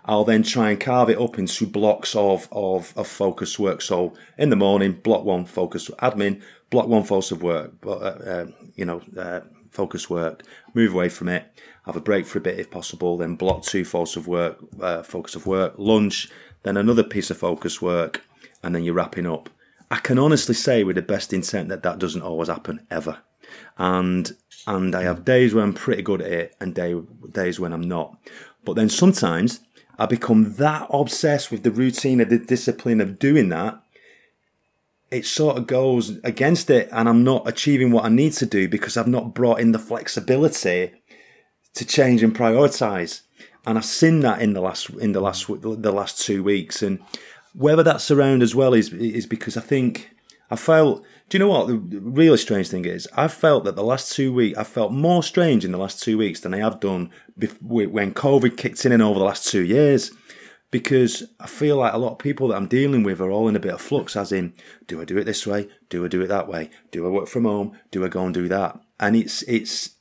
[0.03, 3.81] I'll then try and carve it up into blocks of of, of focus work.
[3.81, 8.29] So in the morning, block one focus admin, block one focus of work, but uh,
[8.29, 9.39] uh, you know, uh,
[9.71, 10.43] focus work.
[10.73, 11.45] Move away from it.
[11.85, 13.17] Have a break for a bit if possible.
[13.17, 15.75] Then block two focus of work, uh, focus of work.
[15.77, 16.29] Lunch
[16.63, 18.23] then another piece of focus work,
[18.61, 19.49] and then you're wrapping up.
[19.91, 23.19] I can honestly say, with the best intent, that that doesn't always happen ever,
[23.77, 26.95] and and I have days when I'm pretty good at it, and day,
[27.31, 28.17] days when I'm not.
[28.63, 29.59] But then sometimes
[29.99, 33.79] I become that obsessed with the routine and the discipline of doing that.
[35.11, 38.67] It sort of goes against it, and I'm not achieving what I need to do
[38.67, 40.93] because I've not brought in the flexibility
[41.75, 43.21] to change and prioritize
[43.65, 46.99] and I've seen that in the last in the last the last two weeks, and
[47.53, 50.11] whether that's around as well is is because I think
[50.51, 51.05] I felt.
[51.29, 53.07] Do you know what the really strange thing is?
[53.15, 56.17] I felt that the last two weeks I felt more strange in the last two
[56.17, 57.11] weeks than I have done
[57.61, 60.11] when COVID kicked in and over the last two years.
[60.69, 63.55] Because I feel like a lot of people that I'm dealing with are all in
[63.55, 64.55] a bit of flux, as in,
[64.87, 65.69] do I do it this way?
[65.89, 66.71] Do I do it that way?
[66.91, 67.77] Do I work from home?
[67.91, 68.79] Do I go and do that?
[68.99, 69.91] And it's it's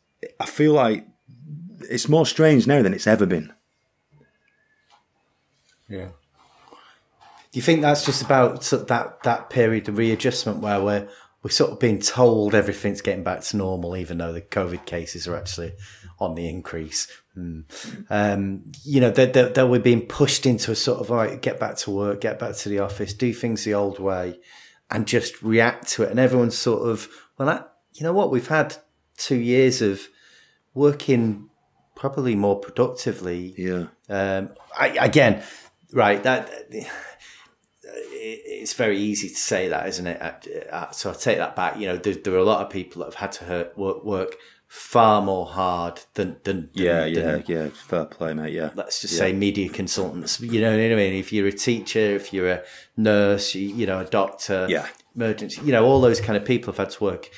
[0.41, 1.07] I feel like
[1.91, 3.53] it's more strange now than it's ever been.
[5.89, 6.09] Yeah.
[7.53, 11.09] Do you think that's just about that that period of readjustment where we're
[11.43, 15.27] we're sort of being told everything's getting back to normal, even though the COVID cases
[15.27, 15.73] are actually
[16.19, 17.09] on the increase?
[17.37, 17.65] Mm.
[18.09, 21.59] Um, you know, that, that, that we're being pushed into a sort of like get
[21.59, 24.39] back to work, get back to the office, do things the old way,
[24.91, 26.11] and just react to it.
[26.11, 28.31] And everyone's sort of well, that, you know what?
[28.31, 28.77] We've had
[29.17, 30.09] two years of
[30.75, 31.51] working
[32.03, 33.55] probably more productively.
[33.57, 33.85] Yeah.
[34.09, 35.41] Um, I, again,
[35.93, 36.21] right.
[36.25, 36.51] That
[37.85, 40.19] it's very easy to say that, isn't it?
[40.95, 41.79] So I take that back.
[41.79, 44.05] You know, there, there, are a lot of people that have had to hurt, work,
[44.05, 44.35] work
[44.67, 47.69] far more hard than than, yeah, than, yeah, than, yeah.
[47.69, 48.53] Fair play, mate.
[48.53, 48.71] Yeah.
[48.75, 49.21] Let's just yeah.
[49.21, 50.41] say media consultants.
[50.41, 51.15] You know what I mean?
[51.15, 52.63] If you're a teacher, if you're a
[52.97, 55.61] nurse, you, you know, a doctor, yeah, emergency.
[55.65, 57.31] You know, all those kind of people have had to work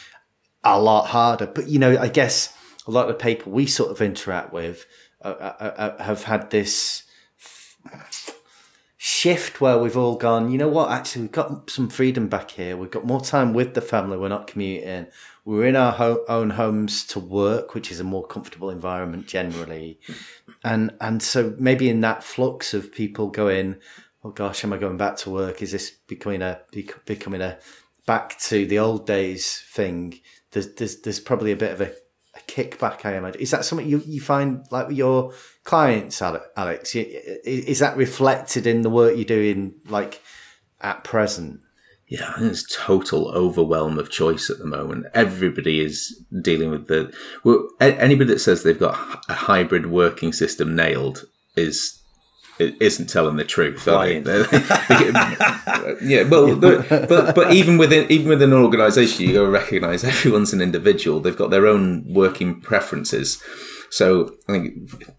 [0.62, 1.48] a lot harder.
[1.48, 4.86] But you know, I guess a lot of the people we sort of interact with
[5.22, 7.04] uh, uh, uh, have had this
[9.06, 12.74] shift where we've all gone, you know what, actually, we've got some freedom back here.
[12.76, 14.16] We've got more time with the family.
[14.16, 15.08] We're not commuting.
[15.44, 20.00] We're in our ho- own homes to work, which is a more comfortable environment generally.
[20.62, 23.76] And, and so maybe in that flux of people going,
[24.24, 25.60] oh gosh, am I going back to work?
[25.60, 26.60] Is this becoming a,
[27.04, 27.58] becoming a
[28.06, 30.20] back to the old days thing?
[30.52, 31.92] There's, there's, there's probably a bit of a
[32.54, 33.40] kickback, I imagine.
[33.40, 35.32] Is that something you, you find like with your
[35.64, 36.94] clients, Alex?
[36.94, 40.22] Is that reflected in the work you're doing, like
[40.80, 41.60] at present?
[42.06, 45.06] Yeah, I think there's total overwhelm of choice at the moment.
[45.14, 47.12] Everybody is dealing with the.
[47.42, 51.24] Well, anybody that says they've got a hybrid working system nailed
[51.56, 52.02] is
[52.58, 53.86] it isn't telling the truth.
[56.02, 60.52] yeah, well, but but even within even within an organisation, you got to recognise everyone's
[60.52, 61.20] an individual.
[61.20, 63.42] They've got their own working preferences.
[63.90, 65.10] So I think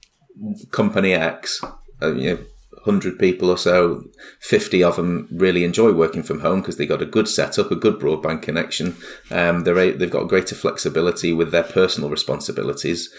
[0.72, 1.62] company X,
[2.02, 2.40] uh, you know,
[2.86, 4.06] hundred people or so,
[4.40, 7.76] fifty of them really enjoy working from home because they got a good setup, a
[7.76, 8.96] good broadband connection.
[9.30, 13.14] Um, they're they've got greater flexibility with their personal responsibilities.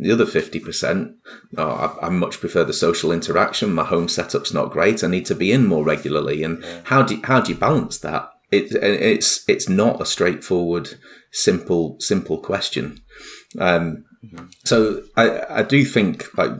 [0.00, 1.14] The other 50%,
[1.58, 3.74] oh, I, I, much prefer the social interaction.
[3.74, 5.04] My home setup's not great.
[5.04, 6.42] I need to be in more regularly.
[6.42, 6.80] And yeah.
[6.84, 8.30] how do you, how do you balance that?
[8.50, 10.98] It, it's it's not a straightforward,
[11.30, 13.02] simple simple question.
[13.58, 14.46] Um, mm-hmm.
[14.64, 16.52] So I, I do think like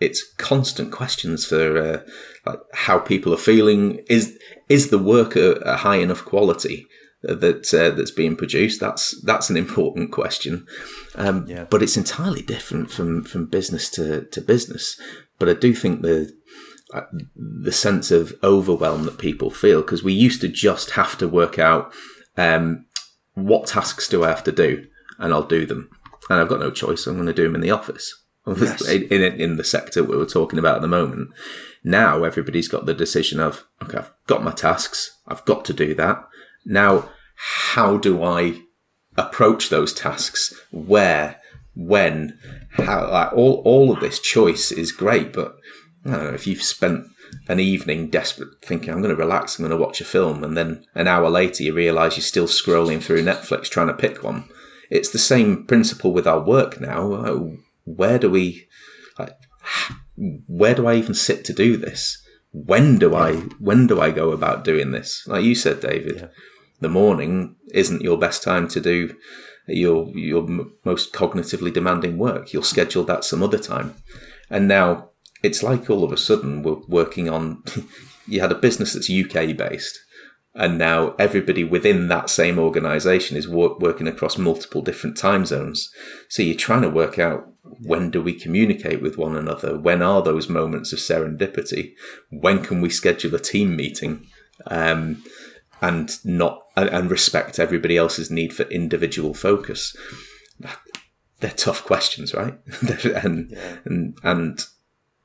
[0.00, 2.00] it's constant questions for uh,
[2.44, 4.00] like how people are feeling.
[4.08, 4.36] Is
[4.68, 6.86] is the work a, a high enough quality?
[7.22, 8.80] That uh, that's being produced.
[8.80, 10.66] That's that's an important question,
[11.14, 11.64] um, yeah.
[11.64, 15.00] but it's entirely different from from business to, to business.
[15.38, 16.32] But I do think the
[16.92, 17.02] uh,
[17.34, 21.58] the sense of overwhelm that people feel because we used to just have to work
[21.58, 21.92] out
[22.36, 22.86] um,
[23.34, 24.86] what tasks do I have to do,
[25.18, 25.90] and I'll do them,
[26.28, 27.06] and I've got no choice.
[27.06, 28.18] I'm going to do them in the office.
[28.44, 28.88] Yes.
[28.88, 31.30] in, in, in the sector we were talking about at the moment.
[31.84, 35.94] Now everybody's got the decision of okay, I've got my tasks, I've got to do
[35.94, 36.26] that
[36.64, 38.60] now, how do I
[39.16, 40.54] approach those tasks?
[40.70, 41.40] Where,
[41.74, 42.38] when,
[42.72, 43.10] how?
[43.10, 45.56] Like all, all of this choice is great, but
[46.04, 47.06] I don't know, if you've spent
[47.48, 50.56] an evening desperate thinking I'm going to relax, I'm going to watch a film, and
[50.56, 54.44] then an hour later you realise you're still scrolling through Netflix trying to pick one.
[54.90, 57.12] It's the same principle with our work now.
[57.12, 57.48] Uh,
[57.84, 58.68] where do we,
[59.18, 59.34] like,
[60.46, 62.22] where do I even sit to do this?
[62.52, 65.26] when do I when do I go about doing this?
[65.26, 66.26] Like you said, David, yeah.
[66.82, 69.16] The morning isn't your best time to do
[69.66, 70.46] your your
[70.84, 72.52] most cognitively demanding work.
[72.52, 73.94] You'll schedule that some other time.
[74.50, 75.10] And now
[75.42, 77.62] it's like all of a sudden we're working on.
[78.26, 79.98] you had a business that's UK based,
[80.54, 85.90] and now everybody within that same organization is work, working across multiple different time zones.
[86.28, 87.48] So you're trying to work out
[87.80, 89.78] when do we communicate with one another?
[89.78, 91.94] When are those moments of serendipity?
[92.30, 94.26] When can we schedule a team meeting?
[94.66, 95.24] Um,
[95.80, 99.96] and not and respect everybody else's need for individual focus.
[101.40, 102.58] They're tough questions, right?
[103.14, 103.76] and, yeah.
[103.84, 104.60] and and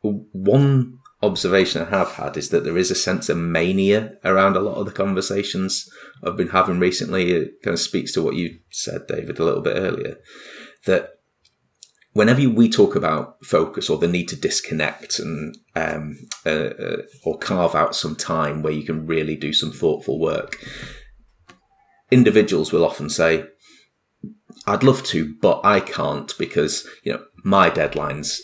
[0.02, 4.62] one observation I have had is that there is a sense of mania around a
[4.62, 5.90] lot of the conversations
[6.24, 7.32] I've been having recently.
[7.32, 10.18] It kind of speaks to what you said, David, a little bit earlier.
[10.86, 11.18] That
[12.14, 17.38] whenever we talk about focus or the need to disconnect and um, uh, uh, or
[17.38, 20.64] carve out some time where you can really do some thoughtful work,
[22.12, 23.46] individuals will often say,
[24.66, 28.40] "I'd love to, but I can't because you know my deadlines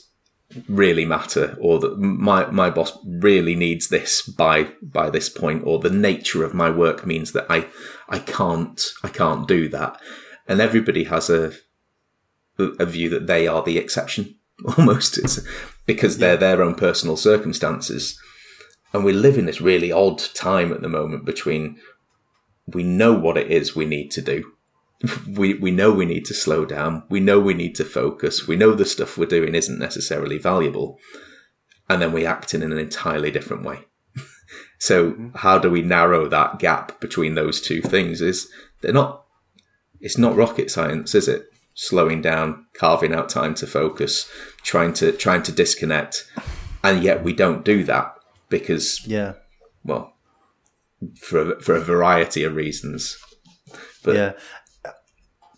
[0.68, 5.80] really matter, or that my my boss really needs this by by this point, or
[5.80, 7.68] the nature of my work means that I
[8.10, 10.00] I can't I can't do that."
[10.48, 11.54] And everybody has a
[12.58, 14.36] a view that they are the exception
[14.78, 15.18] almost.
[15.18, 15.40] It's
[15.86, 18.20] because they're their own personal circumstances.
[18.94, 21.80] And we live in this really odd time at the moment between
[22.68, 24.52] we know what it is we need to do.
[25.28, 27.04] We we know we need to slow down.
[27.10, 28.48] We know we need to focus.
[28.48, 30.98] We know the stuff we're doing isn't necessarily valuable.
[31.90, 33.80] And then we act in an entirely different way.
[34.80, 35.30] So mm-hmm.
[35.36, 38.50] how do we narrow that gap between those two things is
[38.82, 39.24] they're not
[40.02, 41.48] it's not rocket science is it?
[41.74, 44.30] Slowing down, carving out time to focus,
[44.62, 46.30] trying to trying to disconnect,
[46.84, 48.14] and yet we don't do that
[48.50, 49.34] because yeah,
[49.84, 50.13] well,
[51.18, 53.18] for a, for a variety of reasons.
[54.04, 54.32] But yeah.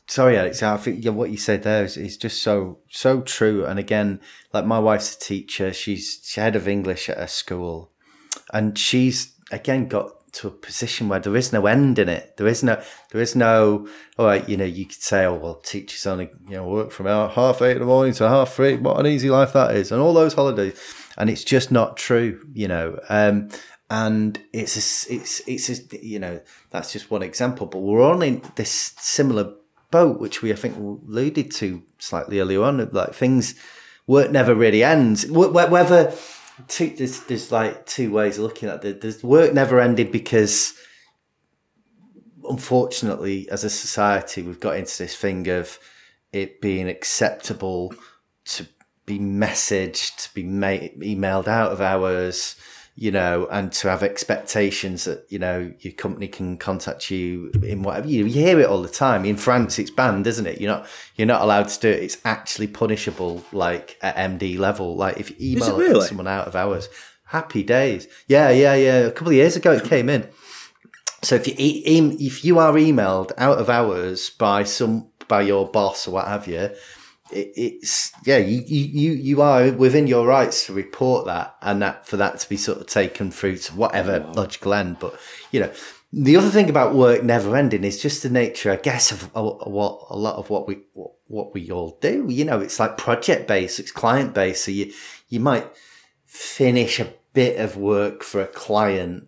[0.07, 0.61] Sorry, Alex.
[0.61, 3.65] I think yeah, what you said there is, is just so so true.
[3.65, 4.21] And again,
[4.53, 5.73] like my wife's a teacher.
[5.73, 7.91] She's, she's head of English at a school,
[8.53, 12.35] and she's again got to a position where there is no end in it.
[12.37, 12.81] There is no,
[13.11, 16.57] there is no, all right, you know, you could say, oh, well, teachers only, you
[16.57, 18.75] know, work from half eight in the morning to half three.
[18.75, 19.93] What an easy life that is.
[19.93, 20.77] And all those holidays.
[21.17, 22.99] And it's just not true, you know.
[23.07, 23.47] Um,
[23.89, 28.23] and it's, a, it's, it's, a, you know, that's just one example, but we're on
[28.23, 29.53] in this similar
[29.91, 33.55] boat, which we, I think, alluded to slightly earlier on, like things
[34.07, 35.25] work never really ends.
[35.29, 36.13] Whether,
[36.67, 39.01] two there's there's like two ways of looking at it.
[39.01, 40.73] there's work never ended because
[42.47, 45.77] unfortunately as a society we've got into this thing of
[46.31, 47.93] it being acceptable
[48.45, 48.67] to
[49.05, 52.55] be messaged, to be made, emailed out of hours,
[52.97, 57.83] you know, and to have expectations that, you know, your company can contact you in
[57.83, 59.25] whatever you, you hear it all the time.
[59.25, 60.61] In France it's banned, isn't it?
[60.61, 62.03] You're not you're not allowed to do it.
[62.03, 64.95] It's actually punishable like at MD level.
[64.95, 66.07] Like if you email really?
[66.07, 66.87] someone out of hours.
[67.25, 68.07] Happy days.
[68.27, 68.99] Yeah, yeah, yeah.
[68.99, 70.29] A couple of years ago it came in.
[71.21, 75.67] So if you e- if you are emailed out of hours by some by your
[75.67, 76.69] boss or what have you,
[77.35, 82.07] it, it's yeah, you, you you are within your rights to report that, and that
[82.07, 84.33] for that to be sort of taken through to whatever oh, wow.
[84.33, 84.97] logical end.
[84.99, 85.19] But
[85.51, 85.71] you know,
[86.13, 90.05] the other thing about work never ending is just the nature, I guess, of what
[90.09, 90.79] a lot of what we
[91.27, 92.25] what we all do.
[92.29, 94.65] You know, it's like project based, it's client based.
[94.65, 94.93] So you
[95.29, 95.67] you might
[96.25, 99.27] finish a bit of work for a client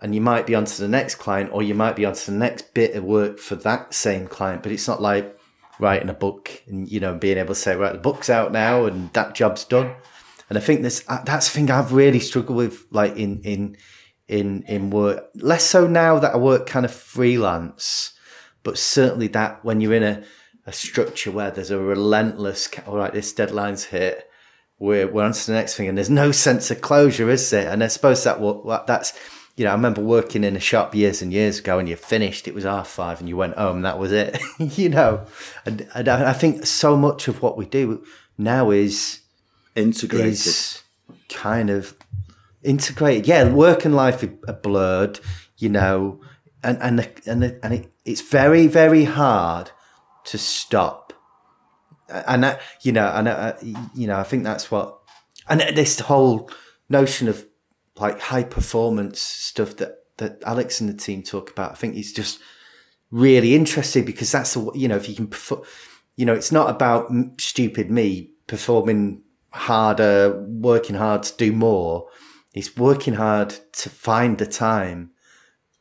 [0.00, 2.72] and you might be onto the next client or you might be onto the next
[2.74, 5.37] bit of work for that same client but it's not like
[5.78, 8.84] writing a book and you know being able to say right the book's out now
[8.84, 9.94] and that job's done.
[10.48, 13.76] And i think this uh, that's the thing i've really struggled with like in in
[14.26, 15.30] in in work.
[15.34, 18.12] Less so now that i work kind of freelance
[18.62, 20.24] but certainly that when you're in a,
[20.66, 24.24] a structure where there's a relentless all right this deadline's hit.
[24.80, 27.70] We're, we're on to the next thing and there's no sense of closure is there?
[27.70, 29.12] And i suppose that what that's
[29.58, 32.46] you know, I remember working in a shop years and years ago, and you finished.
[32.46, 33.82] It was half five, and you went home.
[33.82, 34.40] That was it.
[34.58, 35.26] you know,
[35.66, 38.04] and, and, I think so much of what we do
[38.38, 39.20] now is
[39.74, 40.82] integrated, is
[41.28, 41.96] kind of
[42.62, 43.26] integrated.
[43.26, 45.18] Yeah, work and life are blurred.
[45.56, 46.20] You know,
[46.62, 49.72] and and the, and the, and it, it's very very hard
[50.26, 51.12] to stop.
[52.08, 54.98] And that, you know, and uh, you know, I think that's what,
[55.48, 56.48] and this whole
[56.88, 57.44] notion of
[58.00, 61.72] like high performance stuff that that Alex and the team talk about.
[61.72, 62.40] I think it's just
[63.10, 65.62] really interesting because that's the you know if you can perform,
[66.16, 72.08] you know it's not about stupid me performing harder, working hard to do more.
[72.54, 75.10] it's working hard to find the time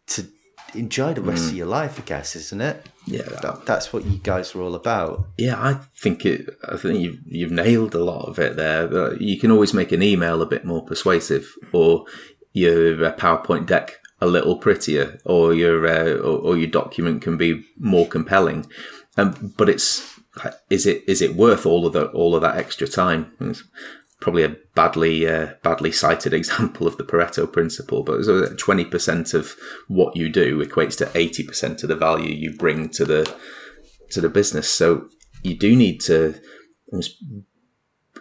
[0.07, 0.27] to
[0.73, 1.99] enjoy the rest of your life.
[1.99, 2.87] I guess, isn't it?
[3.05, 5.27] Yeah, That, that's what you guys are all about.
[5.37, 6.49] Yeah, I think it.
[6.67, 8.87] I think you've you've nailed a lot of it there.
[8.87, 12.05] But You can always make an email a bit more persuasive, or
[12.53, 17.37] your uh, PowerPoint deck a little prettier, or your uh, or, or your document can
[17.37, 18.65] be more compelling.
[19.15, 20.19] Um, but it's
[20.69, 23.31] is it is it worth all of the all of that extra time?
[23.39, 23.63] It's
[24.19, 28.23] probably a badly uh, badly cited example of the Pareto principle, but
[28.57, 29.55] twenty percent of
[29.87, 33.35] what you do equates to eighty percent of the value you bring to the
[34.11, 34.69] to the business.
[34.69, 35.09] So
[35.43, 36.39] you do need to.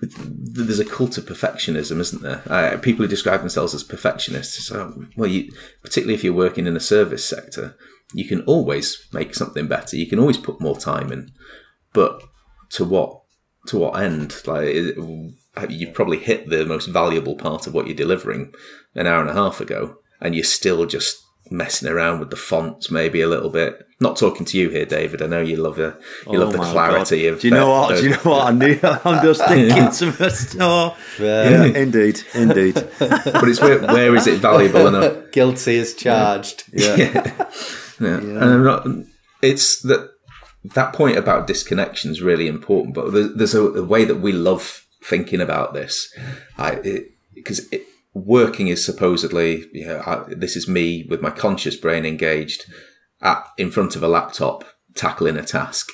[0.02, 2.42] There's a cult of perfectionism, isn't there?
[2.46, 4.66] Uh, people who describe themselves as perfectionists.
[4.66, 5.50] So, well, you,
[5.82, 7.76] particularly if you're working in a service sector,
[8.12, 9.96] you can always make something better.
[9.96, 11.32] You can always put more time in,
[11.94, 12.22] but
[12.72, 13.22] to what
[13.68, 14.42] to what end?
[14.46, 14.98] Like it-
[15.68, 18.52] you've probably hit the most valuable part of what you're delivering
[18.94, 21.16] an hour and a half ago, and you're still just
[21.48, 23.82] messing around with the fonts maybe a little bit.
[24.00, 25.22] Not talking to you here, David.
[25.22, 25.96] I know you love the
[26.30, 27.32] you love the Oh clarity God.
[27.34, 27.40] of.
[27.40, 27.88] Do you know uh, what?
[27.90, 28.46] those- Do you know what?
[28.46, 28.78] I knew.
[28.82, 30.98] I'm just thinking to myself.
[31.20, 32.74] oh, Yeah, indeed, indeed.
[32.98, 35.30] but it's where, where is it valuable enough?
[35.32, 36.64] Guilty as charged.
[36.72, 36.96] Yeah,
[38.00, 38.18] Yeah.
[38.18, 38.86] And I'm not,
[39.40, 40.10] it's that
[40.74, 42.94] that point about disconnection is really important.
[42.94, 46.12] But there- there's a, a way that we love thinking about this,
[46.58, 47.04] I
[47.34, 47.68] because
[48.12, 52.64] working is supposedly, you know, I, this is me with my conscious brain engaged
[53.20, 55.90] at in front of a laptop tackling a task,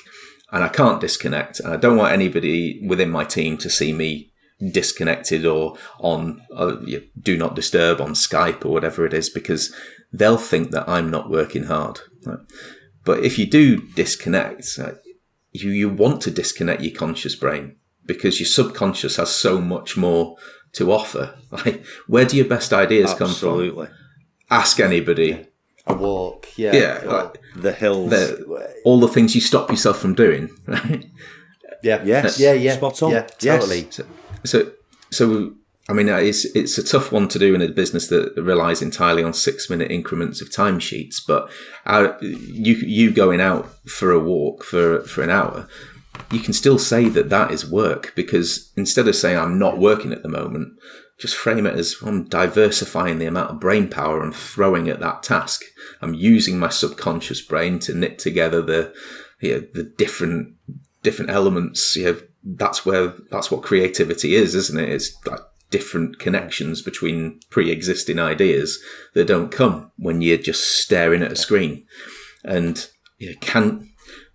[0.51, 1.59] and I can't disconnect.
[1.59, 4.31] And I don't want anybody within my team to see me
[4.71, 6.77] disconnected or on uh,
[7.21, 9.73] do not disturb on Skype or whatever it is because
[10.11, 11.99] they'll think that I'm not working hard.
[12.25, 12.39] Right?
[13.03, 14.93] But if you do disconnect, uh,
[15.51, 20.37] you you want to disconnect your conscious brain because your subconscious has so much more
[20.73, 21.35] to offer.
[21.51, 23.49] Like, where do your best ideas come from?
[23.49, 23.87] absolutely.
[24.49, 25.45] Ask anybody.
[25.85, 26.47] A walk.
[26.57, 26.75] Yeah.
[26.75, 28.09] Yeah, like, The hills.
[28.09, 30.49] the- all the things you stop yourself from doing.
[30.67, 31.05] Right?
[31.83, 32.01] yeah.
[32.03, 32.39] Yes.
[32.39, 32.53] Yeah.
[32.53, 32.73] Yeah.
[32.77, 33.11] Spot on.
[33.11, 33.27] Yeah.
[33.41, 33.59] Yes.
[33.61, 33.87] Totally.
[34.45, 34.71] So,
[35.11, 35.53] so
[35.89, 39.21] I mean, it's it's a tough one to do in a business that relies entirely
[39.23, 41.17] on six minute increments of timesheets.
[41.27, 41.49] But
[41.85, 45.67] uh, you you going out for a walk for for an hour,
[46.31, 50.11] you can still say that that is work because instead of saying I'm not working
[50.11, 50.73] at the moment,
[51.19, 55.23] just frame it as I'm diversifying the amount of brain power I'm throwing at that
[55.23, 55.61] task.
[56.01, 58.93] I'm using my subconscious brain to knit together the
[59.39, 60.55] you know, the different
[61.03, 61.95] different elements.
[61.95, 64.89] You know, that's where that's what creativity is, isn't it?
[64.89, 68.79] It's like different connections between pre-existing ideas
[69.13, 71.85] that don't come when you're just staring at a screen.
[72.43, 73.92] And you know, can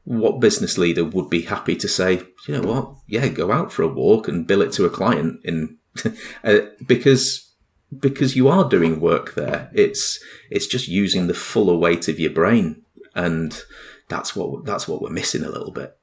[0.08, 3.82] what business leader would be happy to say, you know what, yeah, go out for
[3.82, 5.76] a walk and bill it to a client in
[6.44, 7.52] uh, because
[8.00, 9.70] because you are doing work there.
[9.74, 10.18] It's
[10.50, 12.84] it's just using the fuller weight of your brain,
[13.14, 13.62] and
[14.08, 15.94] that's what that's what we're missing a little bit.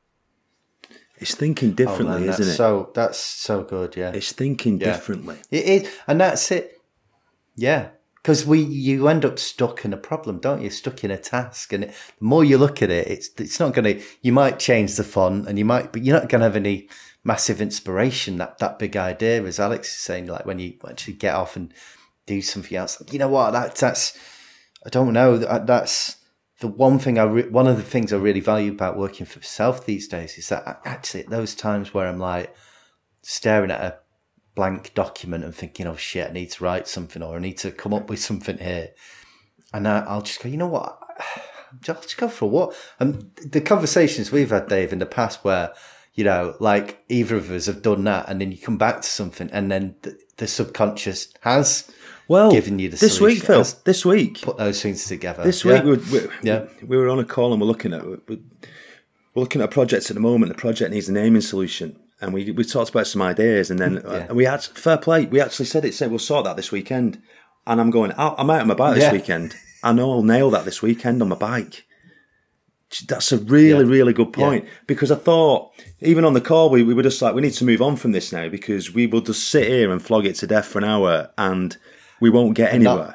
[1.17, 2.55] It's thinking Oh, differently, man, isn't it?
[2.55, 3.95] So that's so good.
[3.95, 4.11] Yeah.
[4.11, 4.91] it's thinking Yeah.
[4.93, 5.37] differently.
[5.49, 6.79] It is, and that's it.
[7.55, 7.89] Yeah,
[8.25, 10.71] because we you end up stuck in a problem, don't you?
[10.71, 13.99] Stuck in a task, and the more you look at it, it's it's not going
[13.99, 14.03] to.
[14.23, 16.89] You might change the font, and you might, but you're not going to have any
[17.23, 18.37] massive inspiration.
[18.37, 21.71] That that big idea, as Alex is saying, like when you actually get off and
[22.25, 22.99] do something else.
[23.11, 23.51] You know what?
[23.51, 24.17] That that's
[24.83, 25.37] I don't know.
[25.37, 26.15] That, uh, that's
[26.61, 29.37] the one thing I re- one of the things I really value about working for
[29.37, 32.55] myself these days is that actually at those times where I'm like
[33.21, 33.99] staring at a
[34.55, 37.71] blank document and thinking, oh shit, I need to write something or I need to
[37.71, 38.89] come up with something here.
[39.73, 40.97] And I, I'll just go, you know what?
[41.89, 42.75] I'll just go for a walk.
[42.99, 45.73] And the conversations we've had, Dave, in the past where,
[46.13, 49.07] you know, like either of us have done that and then you come back to
[49.07, 51.91] something and then the, the subconscious has
[52.29, 53.65] Well, given you the this solution, week, Phil.
[53.83, 55.43] This week, put those things together.
[55.43, 55.83] This Yeah.
[55.83, 56.65] week, we, we, Yeah.
[56.87, 58.39] we were on a call and we're looking at we're, we're
[59.35, 60.53] looking at projects at the moment.
[60.53, 63.97] The project needs a naming solution, and we we talked about some ideas, and then
[63.99, 65.25] uh, we had fair play.
[65.25, 65.93] We actually said it.
[65.93, 67.21] Said we'll sort that this weekend,
[67.67, 68.13] and I'm going.
[68.13, 69.11] out- I'm out on my bike this Yeah.
[69.11, 69.55] weekend.
[69.83, 71.83] I know I'll nail that this weekend on my bike.
[73.07, 73.91] That's a really, Yeah.
[73.91, 77.35] really good point because I thought even on the call we, we were just like
[77.35, 80.01] we need to move on from this now because we will just sit here and
[80.01, 81.75] flog it to death for an hour and
[82.21, 83.13] we won't get anywhere.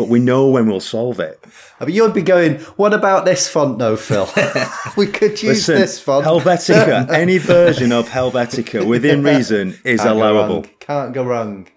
[0.00, 1.44] But we know when we'll solve it.
[1.78, 4.26] I mean, you'd be going, what about this font, though, Phil?
[4.96, 6.24] we could use Listen, this font.
[6.24, 10.62] Helvetica, any version of Helvetica within reason is Can't allowable.
[10.62, 10.70] wrong.
[10.80, 11.68] Can't go wrong.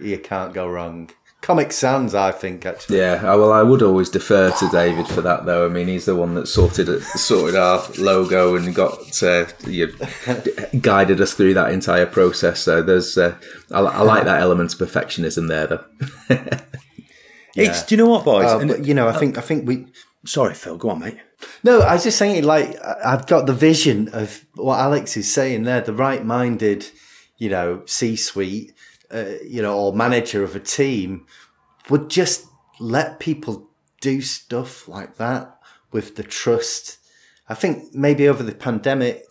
[0.00, 1.10] You can't go wrong.
[1.42, 2.98] Comic Sans, I think, actually.
[2.98, 5.64] Yeah, well, I would always defer to David for that, though.
[5.64, 9.94] I mean, he's the one that sorted it, sorted our logo and got uh, you
[10.80, 12.62] guided us through that entire process.
[12.62, 13.36] So there's, uh,
[13.70, 15.84] I, I, like that element of perfectionism there, though.
[17.54, 17.70] Yeah.
[17.70, 18.46] It's, do you know what, boys?
[18.46, 19.86] Uh, but, you know, I think I think we.
[20.26, 20.78] Sorry, Phil.
[20.78, 21.18] Go on, mate.
[21.62, 25.64] No, I was just saying, like, I've got the vision of what Alex is saying
[25.64, 25.82] there.
[25.82, 26.86] The right-minded,
[27.36, 28.72] you know, C-suite
[29.14, 31.26] uh, you know, or manager of a team
[31.88, 32.46] would just
[32.80, 35.56] let people do stuff like that
[35.92, 36.98] with the trust.
[37.48, 39.24] I think maybe over the pandemic,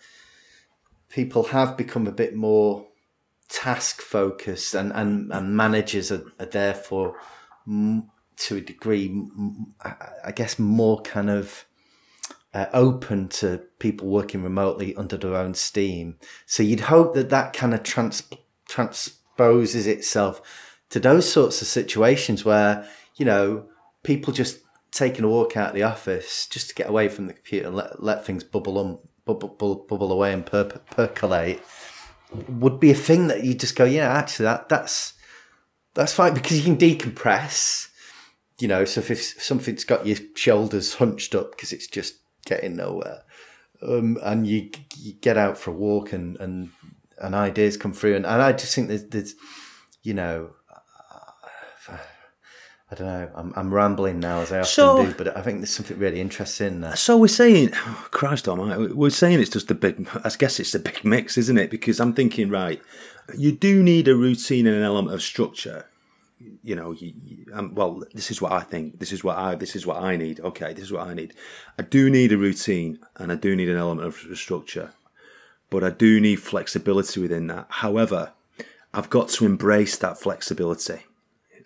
[1.09, 2.87] people have become a bit more
[3.49, 7.19] task focused and, and, and managers are, are therefore
[8.37, 9.23] to a degree,
[9.83, 11.65] I guess, more kind of
[12.53, 16.17] uh, open to people working remotely under their own steam.
[16.45, 18.23] So you'd hope that that kind of trans,
[18.67, 20.41] trans exposes itself
[20.89, 23.65] to those sorts of situations where, you know,
[24.03, 24.59] people just
[24.91, 27.75] taking a walk out of the office just to get away from the computer and
[27.75, 31.61] let, let things bubble on, bubble, bubble, bubble away and per, percolate
[32.47, 35.13] would be a thing that you just go, yeah, actually that that's
[35.95, 37.89] that's fine because you can decompress.
[38.63, 43.23] You know, so if, something's got your shoulders hunched up because it's just getting nowhere,
[43.85, 46.71] um, and you you get out for a walk and and
[47.17, 48.15] and ideas come through.
[48.15, 49.35] And, and I just think there's, there's
[50.01, 50.51] you know,
[51.89, 53.31] I don't know.
[53.35, 56.21] I'm, I'm rambling now as I often so, do, but I think there's something really
[56.21, 56.95] interesting there.
[56.95, 60.07] So we're saying, oh, Christ Almighty, we're saying it's just a big.
[60.23, 61.69] I guess it's a big mix, isn't it?
[61.69, 62.81] Because I'm thinking, right,
[63.37, 65.85] you do need a routine and an element of structure.
[66.61, 68.99] You know, you, you, um, well, this is what I think.
[68.99, 69.55] This is what I.
[69.55, 70.39] This is what I need.
[70.39, 71.33] Okay, this is what I need.
[71.77, 74.91] I do need a routine, and I do need an element of structure
[75.73, 77.65] but I do need flexibility within that.
[77.67, 78.33] However,
[78.93, 80.99] I've got to embrace that flexibility.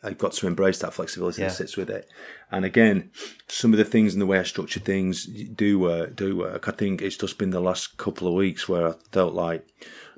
[0.01, 1.49] I've got to embrace that flexibility yeah.
[1.49, 2.07] that sits with it.
[2.49, 3.11] And again,
[3.49, 6.15] some of the things and the way I structure things do work.
[6.15, 6.69] Do work.
[6.69, 9.67] I think it's just been the last couple of weeks where I felt like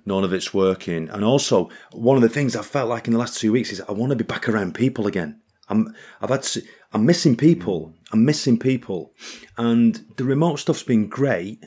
[0.09, 1.07] none of it's working.
[1.09, 3.81] And also, one of the things I felt like in the last two weeks is
[3.87, 5.39] I want to be back around people again.
[5.69, 7.93] I'm I've had to, I'm missing people.
[8.11, 9.13] I'm missing people,
[9.57, 11.63] and the remote stuff's been great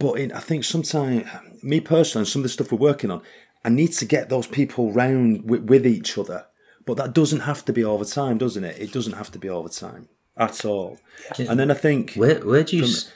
[0.00, 1.26] but in, I think sometimes,
[1.62, 3.22] me personally, and some of the stuff we're working on,
[3.64, 6.46] I need to get those people round with, with each other.
[6.86, 8.80] But that doesn't have to be all the time, doesn't it?
[8.80, 10.08] It doesn't have to be all the time
[10.38, 10.98] at all.
[11.38, 13.12] And then I think where where do you from,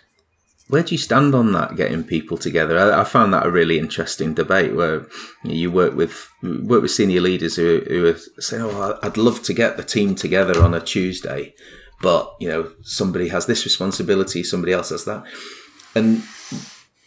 [0.74, 2.76] where do you stand on that getting people together?
[2.76, 5.06] I, I found that a really interesting debate where
[5.44, 9.54] you work with work with senior leaders who who are saying, "Oh, I'd love to
[9.54, 11.54] get the team together on a Tuesday,
[12.02, 15.24] but you know somebody has this responsibility, somebody else has that,"
[15.94, 16.24] and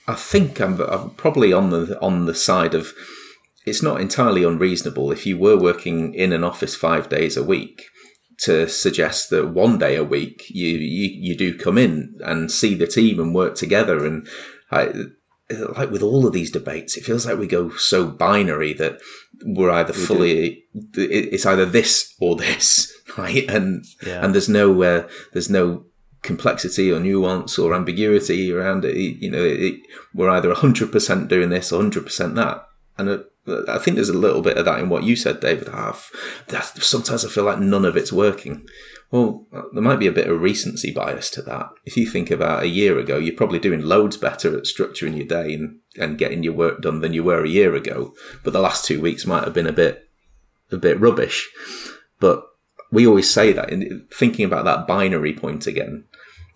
[0.08, 2.94] I think I'm, I'm probably on the on the side of
[3.66, 7.90] it's not entirely unreasonable if you were working in an office five days a week
[8.40, 12.76] to suggest that one day a week you, you, you do come in and see
[12.76, 14.06] the team and work together.
[14.06, 14.28] And
[14.72, 14.92] I,
[15.50, 19.00] like with all of these debates, it feels like we go so binary that
[19.44, 21.08] we're either we fully, do.
[21.10, 23.50] it's either this or this, right?
[23.50, 24.24] And, yeah.
[24.24, 25.86] and there's no, uh, there's no
[26.22, 28.96] complexity or nuance or ambiguity around it.
[28.96, 29.76] You know, it,
[30.14, 32.68] we're either 100% doing this or 100% that.
[33.00, 33.18] And uh,
[33.68, 35.70] I think there's a little bit of that in what you said, David.
[35.70, 36.12] Half.
[36.76, 38.68] Sometimes I feel like none of it's working.
[39.10, 41.70] Well, there might be a bit of recency bias to that.
[41.86, 45.28] If you think about a year ago, you're probably doing loads better at structuring your
[45.28, 48.14] day and, and getting your work done than you were a year ago.
[48.44, 50.10] But the last two weeks might have been a bit,
[50.72, 51.50] a bit rubbish.
[52.20, 52.44] But
[52.92, 56.04] we always say that in thinking about that binary point again,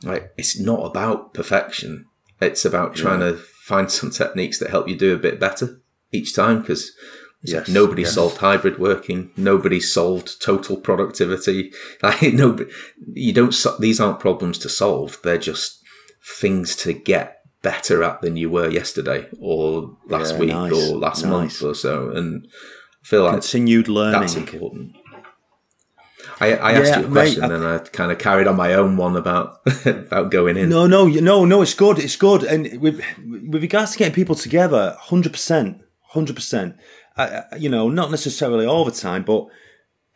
[0.03, 2.05] like it's not about perfection.
[2.41, 3.31] It's about trying yeah.
[3.31, 5.80] to find some techniques that help you do a bit better
[6.11, 6.91] each time because
[7.43, 8.13] yes, nobody yes.
[8.13, 9.31] solved hybrid working.
[9.37, 11.71] Nobody solved total productivity.
[12.03, 12.57] Like no,
[13.13, 13.55] you don't.
[13.79, 15.19] These aren't problems to solve.
[15.23, 15.81] They're just
[16.39, 20.71] things to get better at than you were yesterday or last yeah, week nice.
[20.71, 21.31] or last nice.
[21.31, 22.09] month or so.
[22.09, 22.47] And
[23.03, 24.95] I feel like continued learning that's important.
[26.39, 28.73] I, I asked yeah, you a question mate, and I kind of carried on my
[28.73, 30.69] own one about about going in.
[30.69, 31.61] No, no, no, no.
[31.61, 31.99] It's good.
[31.99, 32.43] It's good.
[32.43, 36.75] And with with regards to getting people together, hundred percent, hundred percent.
[37.57, 39.47] You know, not necessarily all the time, but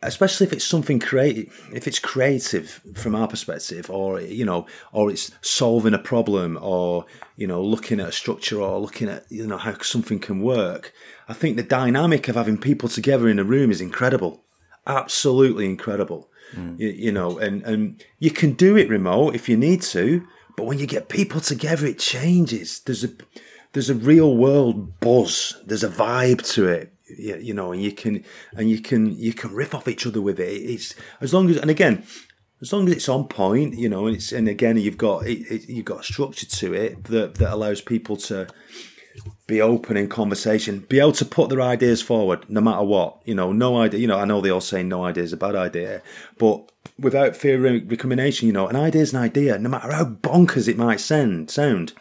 [0.02, 5.10] especially if it's something creative, if it's creative from our perspective, or you know, or
[5.10, 7.04] it's solving a problem, or
[7.36, 10.92] you know, looking at a structure, or looking at you know how something can work.
[11.28, 14.42] I think the dynamic of having people together in a room is incredible
[14.86, 16.28] absolutely incredible.
[16.54, 16.78] Mm.
[16.78, 20.26] You, you, know, and, and you can do it remote if you need to,
[20.56, 22.80] but when you get people together, it changes.
[22.80, 23.10] There's a
[23.72, 25.56] there's a real world buzz.
[25.64, 26.92] There's a vibe to it.
[27.08, 28.24] you, know, and you can
[28.56, 30.50] and you can you can riff off each other with it.
[30.50, 32.04] It's as long as and again,
[32.60, 35.40] as long as it's on point, you know, and it's and again you've got it,
[35.50, 38.48] it, you've got a structure to it that that allows people to
[39.46, 43.22] be open in conversation, be able to put their ideas forward no matter what.
[43.24, 44.00] You know, no idea.
[44.00, 46.02] You know, I know they all say no idea is a bad idea,
[46.38, 50.04] but without fear of recrimination, you know, an idea is an idea, no matter how
[50.04, 51.50] bonkers it might sound.
[51.50, 51.92] Sound,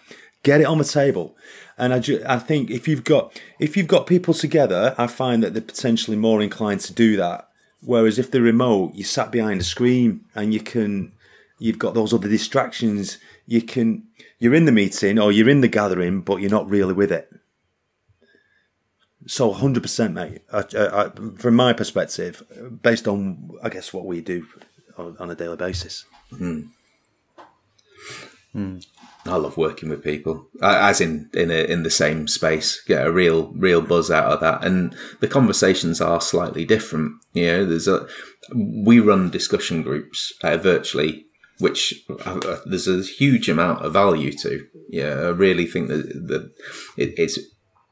[0.45, 1.35] get it on the table.
[1.77, 5.43] And I, ju- I think if you've got if you've got people together, I find
[5.43, 7.49] that they're potentially more inclined to do that.
[7.81, 11.11] Whereas if they're remote, you sat behind a screen and you can,
[11.59, 13.17] you've got those other distractions.
[13.45, 14.07] You can
[14.39, 17.29] you're in the meeting or you're in the gathering, but you're not really with it.
[19.27, 20.41] So 100%, mate.
[20.53, 22.43] I, I, from my perspective,
[22.83, 24.45] based on, I guess, what we do
[24.97, 26.05] on, on a daily basis.
[26.31, 26.69] Mm.
[28.55, 28.85] Mm.
[29.27, 32.81] I love working with people, as in in a, in the same space.
[32.85, 37.13] Get a real real buzz out of that, and the conversations are slightly different.
[37.33, 38.07] You know, there's a
[38.53, 41.25] we run discussion groups uh, virtually
[41.59, 44.65] which uh, there's a huge amount of value to.
[44.89, 46.51] Yeah, I really think that, that
[46.97, 47.39] it, it's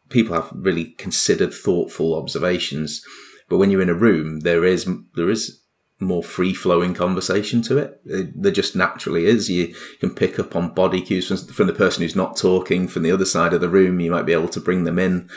[0.10, 3.02] people have really considered, thoughtful observations.
[3.50, 5.62] But when you're in a room, there is there is
[6.04, 8.02] more free flowing conversation to it.
[8.06, 8.42] it.
[8.42, 9.50] There just naturally is.
[9.50, 13.04] You can pick up on body cues from, from, the person who's not talking from
[13.04, 14.00] the other side of the room.
[14.00, 15.30] You might be able to bring them in.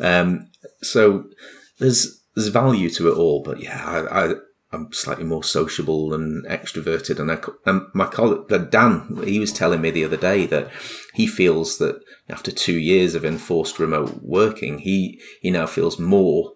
[0.00, 0.50] Um,
[0.82, 1.24] so
[1.78, 3.42] there's there's value to it all.
[3.42, 4.34] But yeah, I,
[4.72, 7.18] I'm slightly more sociable and extroverted.
[7.18, 10.70] And, I, and my colleague, uh, Dan, he was telling me the other day that
[11.14, 16.54] he feels that after two years of enforced remote working, he, he now feels more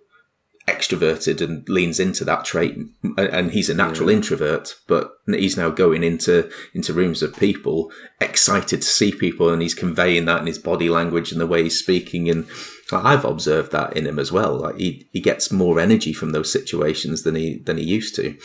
[0.66, 2.76] extroverted and leans into that trait
[3.16, 4.16] and he's a natural yeah.
[4.16, 7.90] introvert but he's now going into into rooms of people
[8.20, 11.62] excited to see people and he's conveying that in his body language and the way
[11.62, 12.46] he's speaking and
[12.92, 14.60] I've observed that in him as well.
[14.60, 18.36] Like he, he gets more energy from those situations than he than he used to.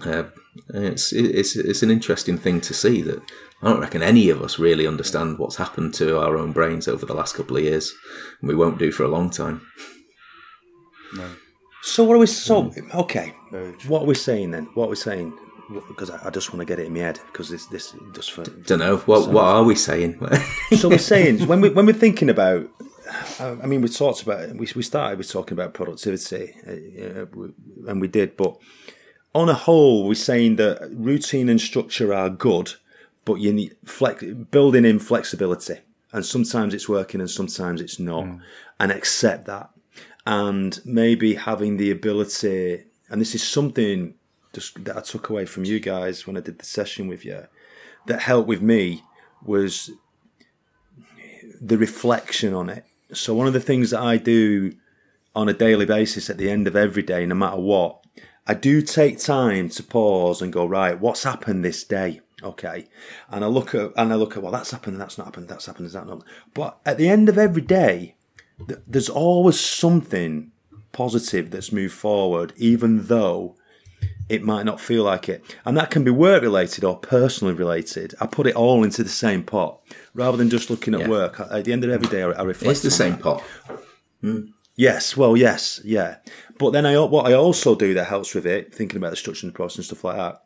[0.00, 0.24] Uh,
[0.74, 3.22] it's it's it's an interesting thing to see that
[3.62, 7.06] I don't reckon any of us really understand what's happened to our own brains over
[7.06, 7.92] the last couple of years
[8.40, 9.66] and we won't do for a long time
[11.14, 11.28] no.
[11.82, 12.26] So what are we?
[12.26, 12.94] So mm.
[12.94, 13.34] okay,
[13.88, 14.68] what are we saying then?
[14.74, 15.36] What are we saying?
[15.88, 18.32] Because I, I, just want to get it in my head because this this just
[18.32, 20.20] for don't know what so, what are we saying?
[20.76, 22.68] so we're saying when we when we're thinking about.
[23.40, 27.26] I mean, we talked about we we started with talking about productivity, uh,
[27.88, 28.56] and we did, but
[29.34, 32.74] on a whole, we're saying that routine and structure are good,
[33.24, 35.78] but you need flex, building in flexibility,
[36.12, 38.40] and sometimes it's working and sometimes it's not, mm.
[38.78, 39.70] and accept that
[40.26, 44.14] and maybe having the ability, and this is something
[44.52, 47.46] just that I took away from you guys when I did the session with you,
[48.06, 49.02] that helped with me
[49.44, 49.90] was
[51.60, 52.84] the reflection on it.
[53.12, 54.74] So one of the things that I do
[55.34, 58.04] on a daily basis at the end of every day, no matter what,
[58.46, 62.20] I do take time to pause and go, right, what's happened this day?
[62.42, 62.88] Okay.
[63.30, 65.66] And I look at, and I look at, well, that's happened, that's not happened, that's
[65.66, 66.24] happened, is that not?
[66.52, 68.16] But at the end of every day,
[68.86, 70.52] there's always something
[70.92, 73.56] positive that's moved forward, even though
[74.28, 75.56] it might not feel like it.
[75.64, 78.14] And that can be work related or personally related.
[78.20, 79.80] I put it all into the same pot
[80.14, 81.08] rather than just looking at yeah.
[81.08, 81.40] work.
[81.40, 82.70] At the end of every day, I, reflect.
[82.70, 83.22] It's the same that.
[83.22, 83.44] pot.
[84.22, 84.52] Mm.
[84.74, 86.16] Yes, well, yes, yeah.
[86.58, 89.46] But then I, what I also do that helps with it, thinking about the structure
[89.46, 90.42] and the process and stuff like that.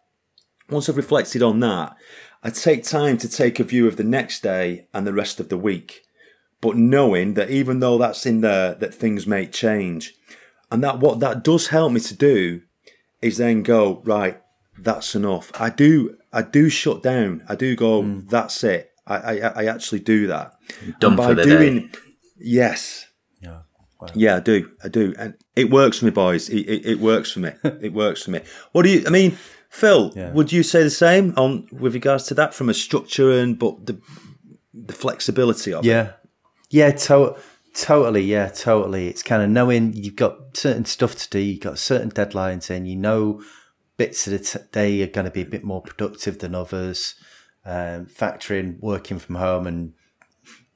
[0.69, 1.95] Once I've reflected on that,
[2.43, 5.49] I take time to take a view of the next day and the rest of
[5.49, 6.06] the week
[6.61, 10.15] but knowing that even though that's in there, that things may change.
[10.71, 12.63] And that what that does help me to do
[13.23, 14.41] is then go, right,
[14.79, 15.51] that's enough.
[15.61, 17.45] I do I do shut down.
[17.49, 18.29] I do go, mm.
[18.29, 18.91] that's it.
[19.07, 20.55] I, I, I actually do that.
[20.99, 21.99] Done by doing, day.
[22.39, 23.07] Yes.
[23.41, 23.61] Yeah.
[24.01, 24.09] Wow.
[24.15, 24.71] Yeah, I do.
[24.83, 25.15] I do.
[25.19, 26.49] And it works for me, boys.
[26.49, 27.53] It, it, it works for me.
[27.65, 28.41] it works for me.
[28.73, 29.39] What do you I mean,
[29.71, 30.33] Phil, yeah.
[30.33, 33.87] would you say the same on with regards to that from a structure and but
[33.87, 34.01] the
[34.75, 36.03] the flexibility of yeah.
[36.05, 36.15] it?
[36.71, 37.37] Yeah, to-
[37.75, 38.23] totally.
[38.23, 39.09] Yeah, totally.
[39.09, 42.89] It's kind of knowing you've got certain stuff to do, you've got certain deadlines, and
[42.89, 43.43] you know
[43.97, 47.15] bits of the t- day are going to be a bit more productive than others.
[47.65, 49.93] Um, factoring working from home and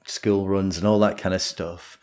[0.07, 1.99] school runs and all that kind of stuff.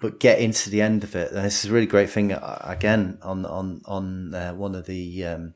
[0.00, 2.32] But get into the end of it, and this is a really great thing.
[2.32, 5.54] Uh, again, on on on uh, one of the um,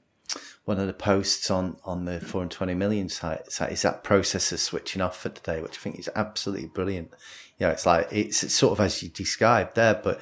[0.64, 4.60] one of the posts on on the 420 million site, site is that process of
[4.60, 7.10] switching off for today, which I think is absolutely brilliant
[7.58, 10.20] you know, it's like it's sort of as you described there, but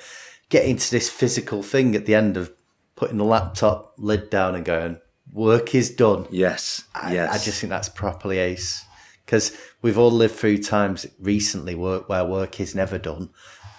[0.49, 2.53] getting to this physical thing at the end of
[2.97, 4.99] putting the laptop lid down and going,
[5.33, 6.27] work is done.
[6.31, 7.31] Yes, I, yes.
[7.33, 8.85] I just think that's properly ace
[9.25, 13.31] because we've all lived through times recently work where work is never done,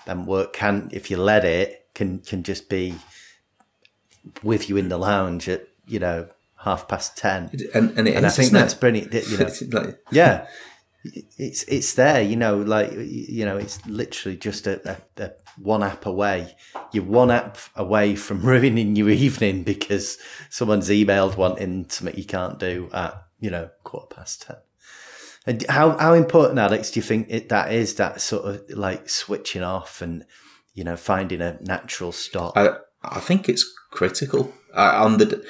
[0.08, 2.96] and work can, if you let it, can can just be
[4.42, 6.28] with you in the lounge at you know
[6.58, 7.52] half past ten.
[7.74, 8.80] And and, it And I think that's it?
[8.80, 9.14] brilliant.
[9.14, 9.38] You
[9.70, 10.48] know, like- yeah,
[11.04, 12.22] it's it's there.
[12.22, 16.56] You know, like you know, it's literally just a, a, a one app away.
[16.92, 20.18] You're one app away from ruining your evening because
[20.50, 24.58] someone's emailed wanting something you can't do at you know quarter past ten.
[25.46, 27.96] And how how important, Alex, do you think it, that is?
[27.96, 30.26] That sort of like switching off and
[30.74, 32.58] you know finding a natural stop.
[32.58, 34.54] I I think it's critical.
[34.74, 35.44] I, on the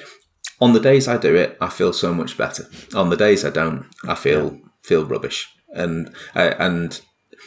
[0.59, 2.65] on the days I do it, I feel so much better.
[2.95, 5.47] On the days I don't, I feel feel rubbish.
[5.73, 6.99] And uh, and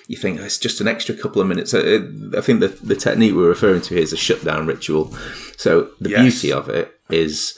[0.09, 1.72] you think it's just an extra couple of minutes.
[1.74, 2.01] Uh,
[2.37, 5.14] I think the the technique we're referring to here is a shutdown ritual.
[5.57, 6.22] So the Yes.
[6.22, 7.57] beauty of it is,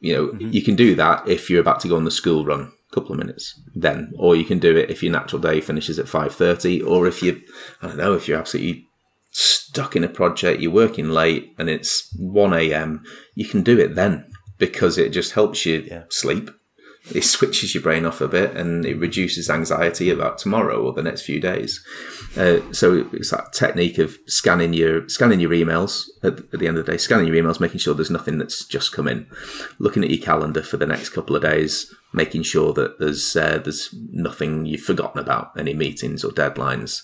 [0.00, 2.72] you know, you can do that if you're about to go on the school run.
[2.92, 5.98] A couple of minutes, then, or you can do it if your natural day finishes
[5.98, 7.42] at five thirty, or if you,
[7.82, 8.86] I don't know, if you're absolutely
[9.32, 13.02] stuck in a project, you're working late and it's 1 a.m.,
[13.34, 14.24] you can do it then
[14.56, 16.04] because it just helps you Yeah.
[16.08, 16.48] sleep.
[17.14, 21.02] It switches your brain off a bit and it reduces anxiety about tomorrow or the
[21.02, 21.84] next few days.
[22.36, 26.84] Uh, so it's that technique of scanning your scanning your emails at, the end of
[26.84, 29.26] the day, scanning your emails, making sure there's nothing that's just come in,
[29.78, 33.58] looking at your calendar for the next couple of days, making sure that there's uh,
[33.58, 37.02] there's nothing you've forgotten about, any meetings or deadlines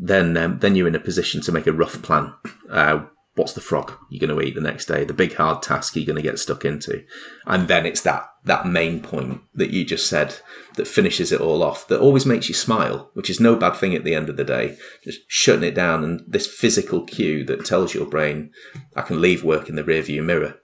[0.00, 2.32] then um, then you're in a position to make a rough plan.
[2.70, 3.04] Uh,
[3.34, 5.04] what's the frog you're going to eat the next day?
[5.04, 7.04] The big hard task you're going to get stuck into,
[7.46, 10.36] and then it's that that main point that you just said
[10.76, 11.86] that finishes it all off.
[11.88, 14.44] That always makes you smile, which is no bad thing at the end of the
[14.44, 14.78] day.
[15.04, 18.50] Just shutting it down and this physical cue that tells your brain,
[18.96, 20.56] I can leave work in the rearview mirror.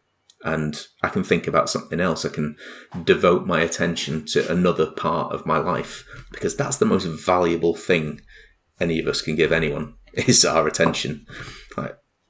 [0.42, 2.24] And I can think about something else.
[2.24, 2.56] I can
[3.04, 8.20] devote my attention to another part of my life because that's the most valuable thing
[8.78, 11.26] any of us can give anyone is our attention.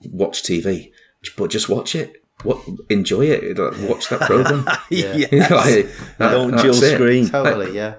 [0.03, 0.93] Like, watch TV,
[1.37, 2.23] but just watch it.
[2.43, 2.59] What
[2.91, 3.57] enjoy it?
[3.59, 4.67] Like, watch that program.
[4.91, 5.13] Yeah.
[5.51, 5.89] Like,
[6.19, 6.95] that- Don't that's Jill it.
[6.95, 7.29] screen.
[7.29, 7.95] Totally, yeah.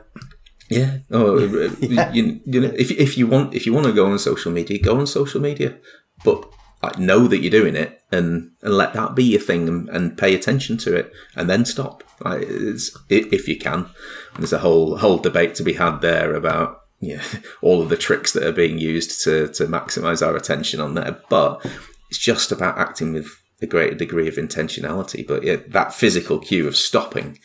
[0.69, 0.97] Yeah.
[1.11, 1.69] Oh, uh,
[2.13, 4.77] You, you know, if if you want if you want to go on social media,
[4.81, 5.77] go on social media,
[6.25, 6.45] but
[6.83, 10.17] like, know that you're doing it and and let that be your thing and, and
[10.17, 12.03] pay attention to it, and then stop.
[12.23, 13.85] Like, it's, if you can.
[14.33, 17.23] And there's a whole whole debate to be had there about yeah
[17.61, 21.19] all of the tricks that are being used to to maximise our attention on there,
[21.29, 21.65] but
[22.09, 23.27] it's just about acting with
[23.61, 25.27] a greater degree of intentionality.
[25.27, 27.39] But yeah, that physical cue of stopping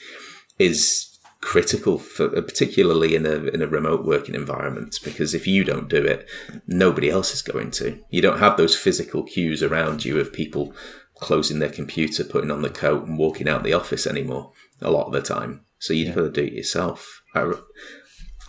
[0.58, 1.08] is
[1.40, 6.00] critical for particularly in a in a remote working environment because if you don't do
[6.00, 6.24] it
[6.68, 7.98] nobody else is going to.
[8.10, 10.72] You don't have those physical cues around you of people
[11.16, 15.06] closing their computer putting on the coat and walking out the office anymore a lot
[15.06, 15.64] of the time.
[15.80, 17.22] So you've got to do it yourself.
[17.34, 17.52] I,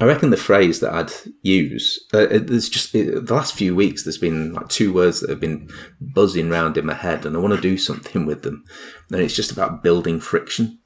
[0.03, 4.03] I reckon the phrase that I'd use, uh, it- there's just the last few weeks,
[4.03, 5.69] there's been like two words that have been
[6.01, 8.65] buzzing round in my head, and I want to do something with them.
[9.11, 10.79] And it's just about building friction.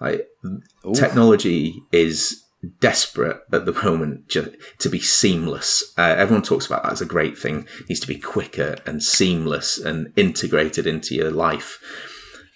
[0.00, 0.26] Like
[0.94, 2.42] technology is
[2.80, 5.92] desperate at the moment to be seamless.
[5.96, 7.66] Uh, everyone talks about that as a great thing.
[7.80, 11.78] It needs to be quicker and seamless and integrated into your life,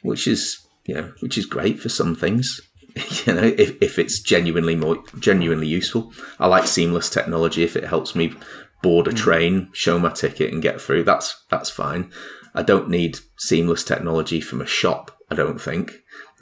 [0.03, 2.61] which is you know which is great for some things.
[3.27, 7.63] You know, if, if it's genuinely more genuinely useful, I like seamless technology.
[7.63, 8.33] If it helps me
[8.83, 12.11] board a train, show my ticket, and get through, that's that's fine.
[12.55, 15.17] I don't need seamless technology from a shop.
[15.31, 15.93] I don't think,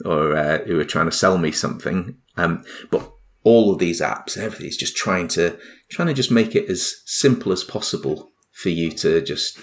[0.05, 2.17] or uh, who are trying to sell me something.
[2.37, 3.11] Um, but
[3.43, 5.57] all of these apps, everything is just trying to
[5.89, 9.59] trying to just make it as simple as possible for you to just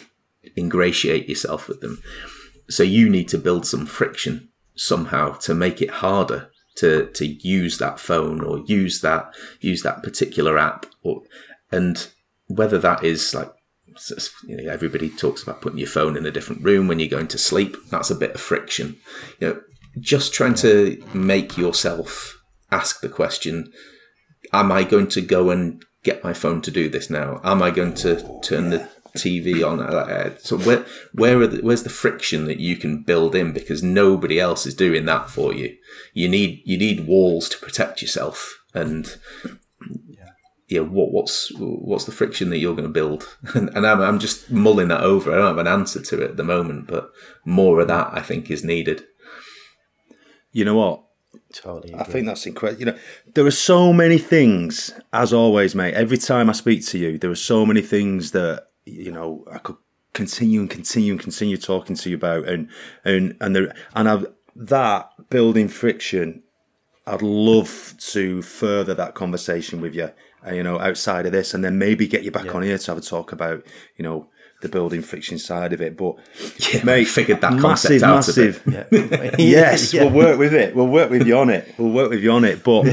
[0.57, 2.03] ingratiate yourself with them.
[2.69, 7.79] So you need to build some friction somehow to make it harder to to use
[7.79, 11.23] that phone or use that use that particular app or
[11.71, 12.09] and
[12.49, 13.53] whether that is like
[14.47, 17.29] you know, everybody talks about putting your phone in a different room when you're going
[17.29, 17.77] to sleep.
[17.91, 18.97] That's a bit of friction.
[19.41, 19.61] You know,
[20.01, 22.37] just trying to make yourself
[22.71, 23.73] ask the question:
[24.53, 27.41] Am I going to go and get my phone to do this now?
[27.45, 29.81] Am I going to turn the TV on?
[29.81, 33.83] Uh, So where where are the, where's the friction that you can build in because
[33.83, 35.77] nobody else is doing that for you?
[36.13, 39.17] You need you need walls to protect yourself and
[40.69, 43.37] yeah, what what's what's the friction that you're going to build?
[43.55, 45.33] And, and I'm, I'm just mulling that over.
[45.33, 47.11] I don't have an answer to it at the moment, but
[47.45, 49.05] more of that I think is needed.
[50.53, 51.05] You know what?
[51.53, 51.95] Totally.
[51.95, 52.81] I think that's incredible.
[52.81, 52.99] You know,
[53.35, 55.95] there are so many things, as always, mate.
[55.95, 59.59] Every time I speak to you, there are so many things that you know I
[59.59, 59.77] could
[60.13, 62.69] continue and continue and continue talking to you about, and
[63.05, 64.27] and and there and I've
[64.57, 66.43] that building friction.
[67.07, 70.11] I'd love to further that conversation with you,
[70.47, 72.91] uh, you know, outside of this, and then maybe get you back on here to
[72.91, 73.63] have a talk about,
[73.99, 74.27] you know,
[74.65, 75.97] the building fiction side of it.
[75.97, 76.17] But
[76.75, 78.67] Yeah, mate, figured that massive, concept out a bit.
[78.91, 79.35] massive.
[79.39, 80.05] yes, Yeah.
[80.05, 80.75] we'll work with it.
[80.75, 81.73] We'll work with you on it.
[81.79, 82.65] We'll work with you on it.
[82.65, 82.85] But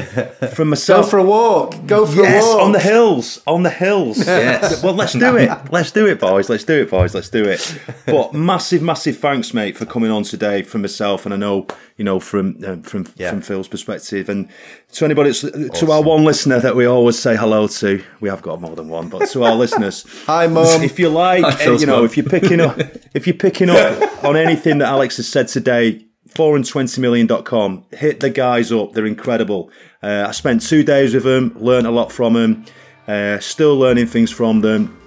[0.53, 1.85] from myself, Go for a walk.
[1.87, 2.61] Go for yes, a walk.
[2.61, 4.19] on the hills, on the hills.
[4.19, 4.83] Yes.
[4.83, 5.49] Well, let's do it.
[5.71, 6.49] Let's do it, boys.
[6.49, 7.15] Let's do it, boys.
[7.15, 7.79] Let's do it.
[8.05, 11.65] But massive, massive thanks, mate, for coming on today from myself, and I know
[11.97, 13.29] you know from uh, from Yeah.
[13.31, 14.47] from Phil's perspective, and
[14.93, 18.03] to anybody, to our one listener that we always say hello to.
[18.19, 21.43] We have got more than one, but to our listeners, Hi, mom If you like,
[21.59, 22.05] Hi, uh, you know, mum.
[22.05, 22.77] if you're picking up,
[23.13, 28.71] if you're picking up on anything that Alex has said today, 420million.com, hit the guys
[28.71, 28.93] up.
[28.93, 29.69] They're incredible.
[30.01, 32.65] Uh, I spent two days with them, learned a lot from them,
[33.07, 34.97] uh, still learning things from them.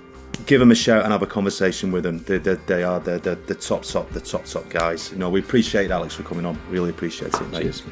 [0.46, 2.18] Give them a shout and have a conversation with them.
[2.24, 5.12] They, they, they are the, the, the top, top, the top, top guys.
[5.12, 6.58] You know, we appreciate Alex for coming on.
[6.68, 7.82] Really appreciate it, mate.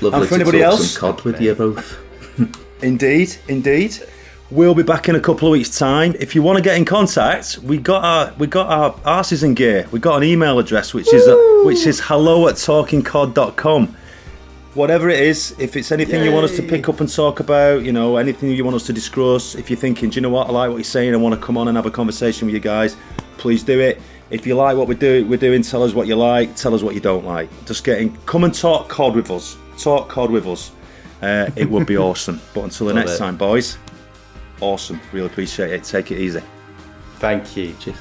[0.00, 0.02] Cheers.
[0.02, 0.90] Lovely And for to anybody talk else?
[0.92, 1.98] some cod with you both.
[2.82, 3.96] Indeed, indeed.
[4.50, 6.14] We'll be back in a couple of weeks' time.
[6.20, 9.54] If you want to get in contact, we got our we got our arses in
[9.54, 9.86] gear.
[9.90, 11.36] We got an email address which is uh,
[11.66, 13.96] which is hello at talkingcod.com.
[14.74, 17.82] Whatever it is, if it's anything you want us to pick up and talk about,
[17.82, 20.46] you know, anything you want us to discuss, if you're thinking, do you know what,
[20.46, 22.54] I like what you're saying, I want to come on and have a conversation with
[22.54, 22.96] you guys,
[23.38, 24.00] please do it.
[24.30, 26.82] If you like what we do, we're doing, tell us what you like, tell us
[26.82, 27.48] what you don't like.
[27.66, 29.56] Just getting, come and talk cod with us.
[29.78, 30.72] Talk cod with us.
[31.22, 32.40] Uh, it would be awesome.
[32.54, 33.18] But until the Love next it.
[33.18, 33.78] time, boys,
[34.60, 35.00] awesome.
[35.12, 35.84] Really appreciate it.
[35.84, 36.42] Take it easy.
[37.16, 37.74] Thank you.
[37.80, 37.96] Cheers.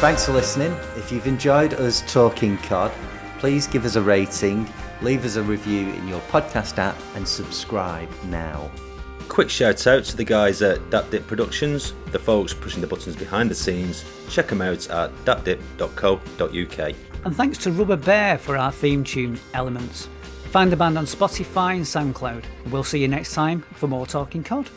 [0.00, 0.72] Thanks for listening.
[0.96, 2.92] If you've enjoyed us talking COD,
[3.38, 4.68] please give us a rating,
[5.00, 8.70] leave us a review in your podcast app, and subscribe now.
[9.28, 13.50] Quick shout out to the guys at DapDip Productions, the folks pushing the buttons behind
[13.50, 14.04] the scenes.
[14.28, 16.94] Check them out at dapdip.co.uk.
[17.24, 20.08] And thanks to Rubber Bear for our theme tune, Elements.
[20.50, 22.44] Find the band on Spotify and SoundCloud.
[22.70, 24.70] We'll see you next time for more Talking Cod.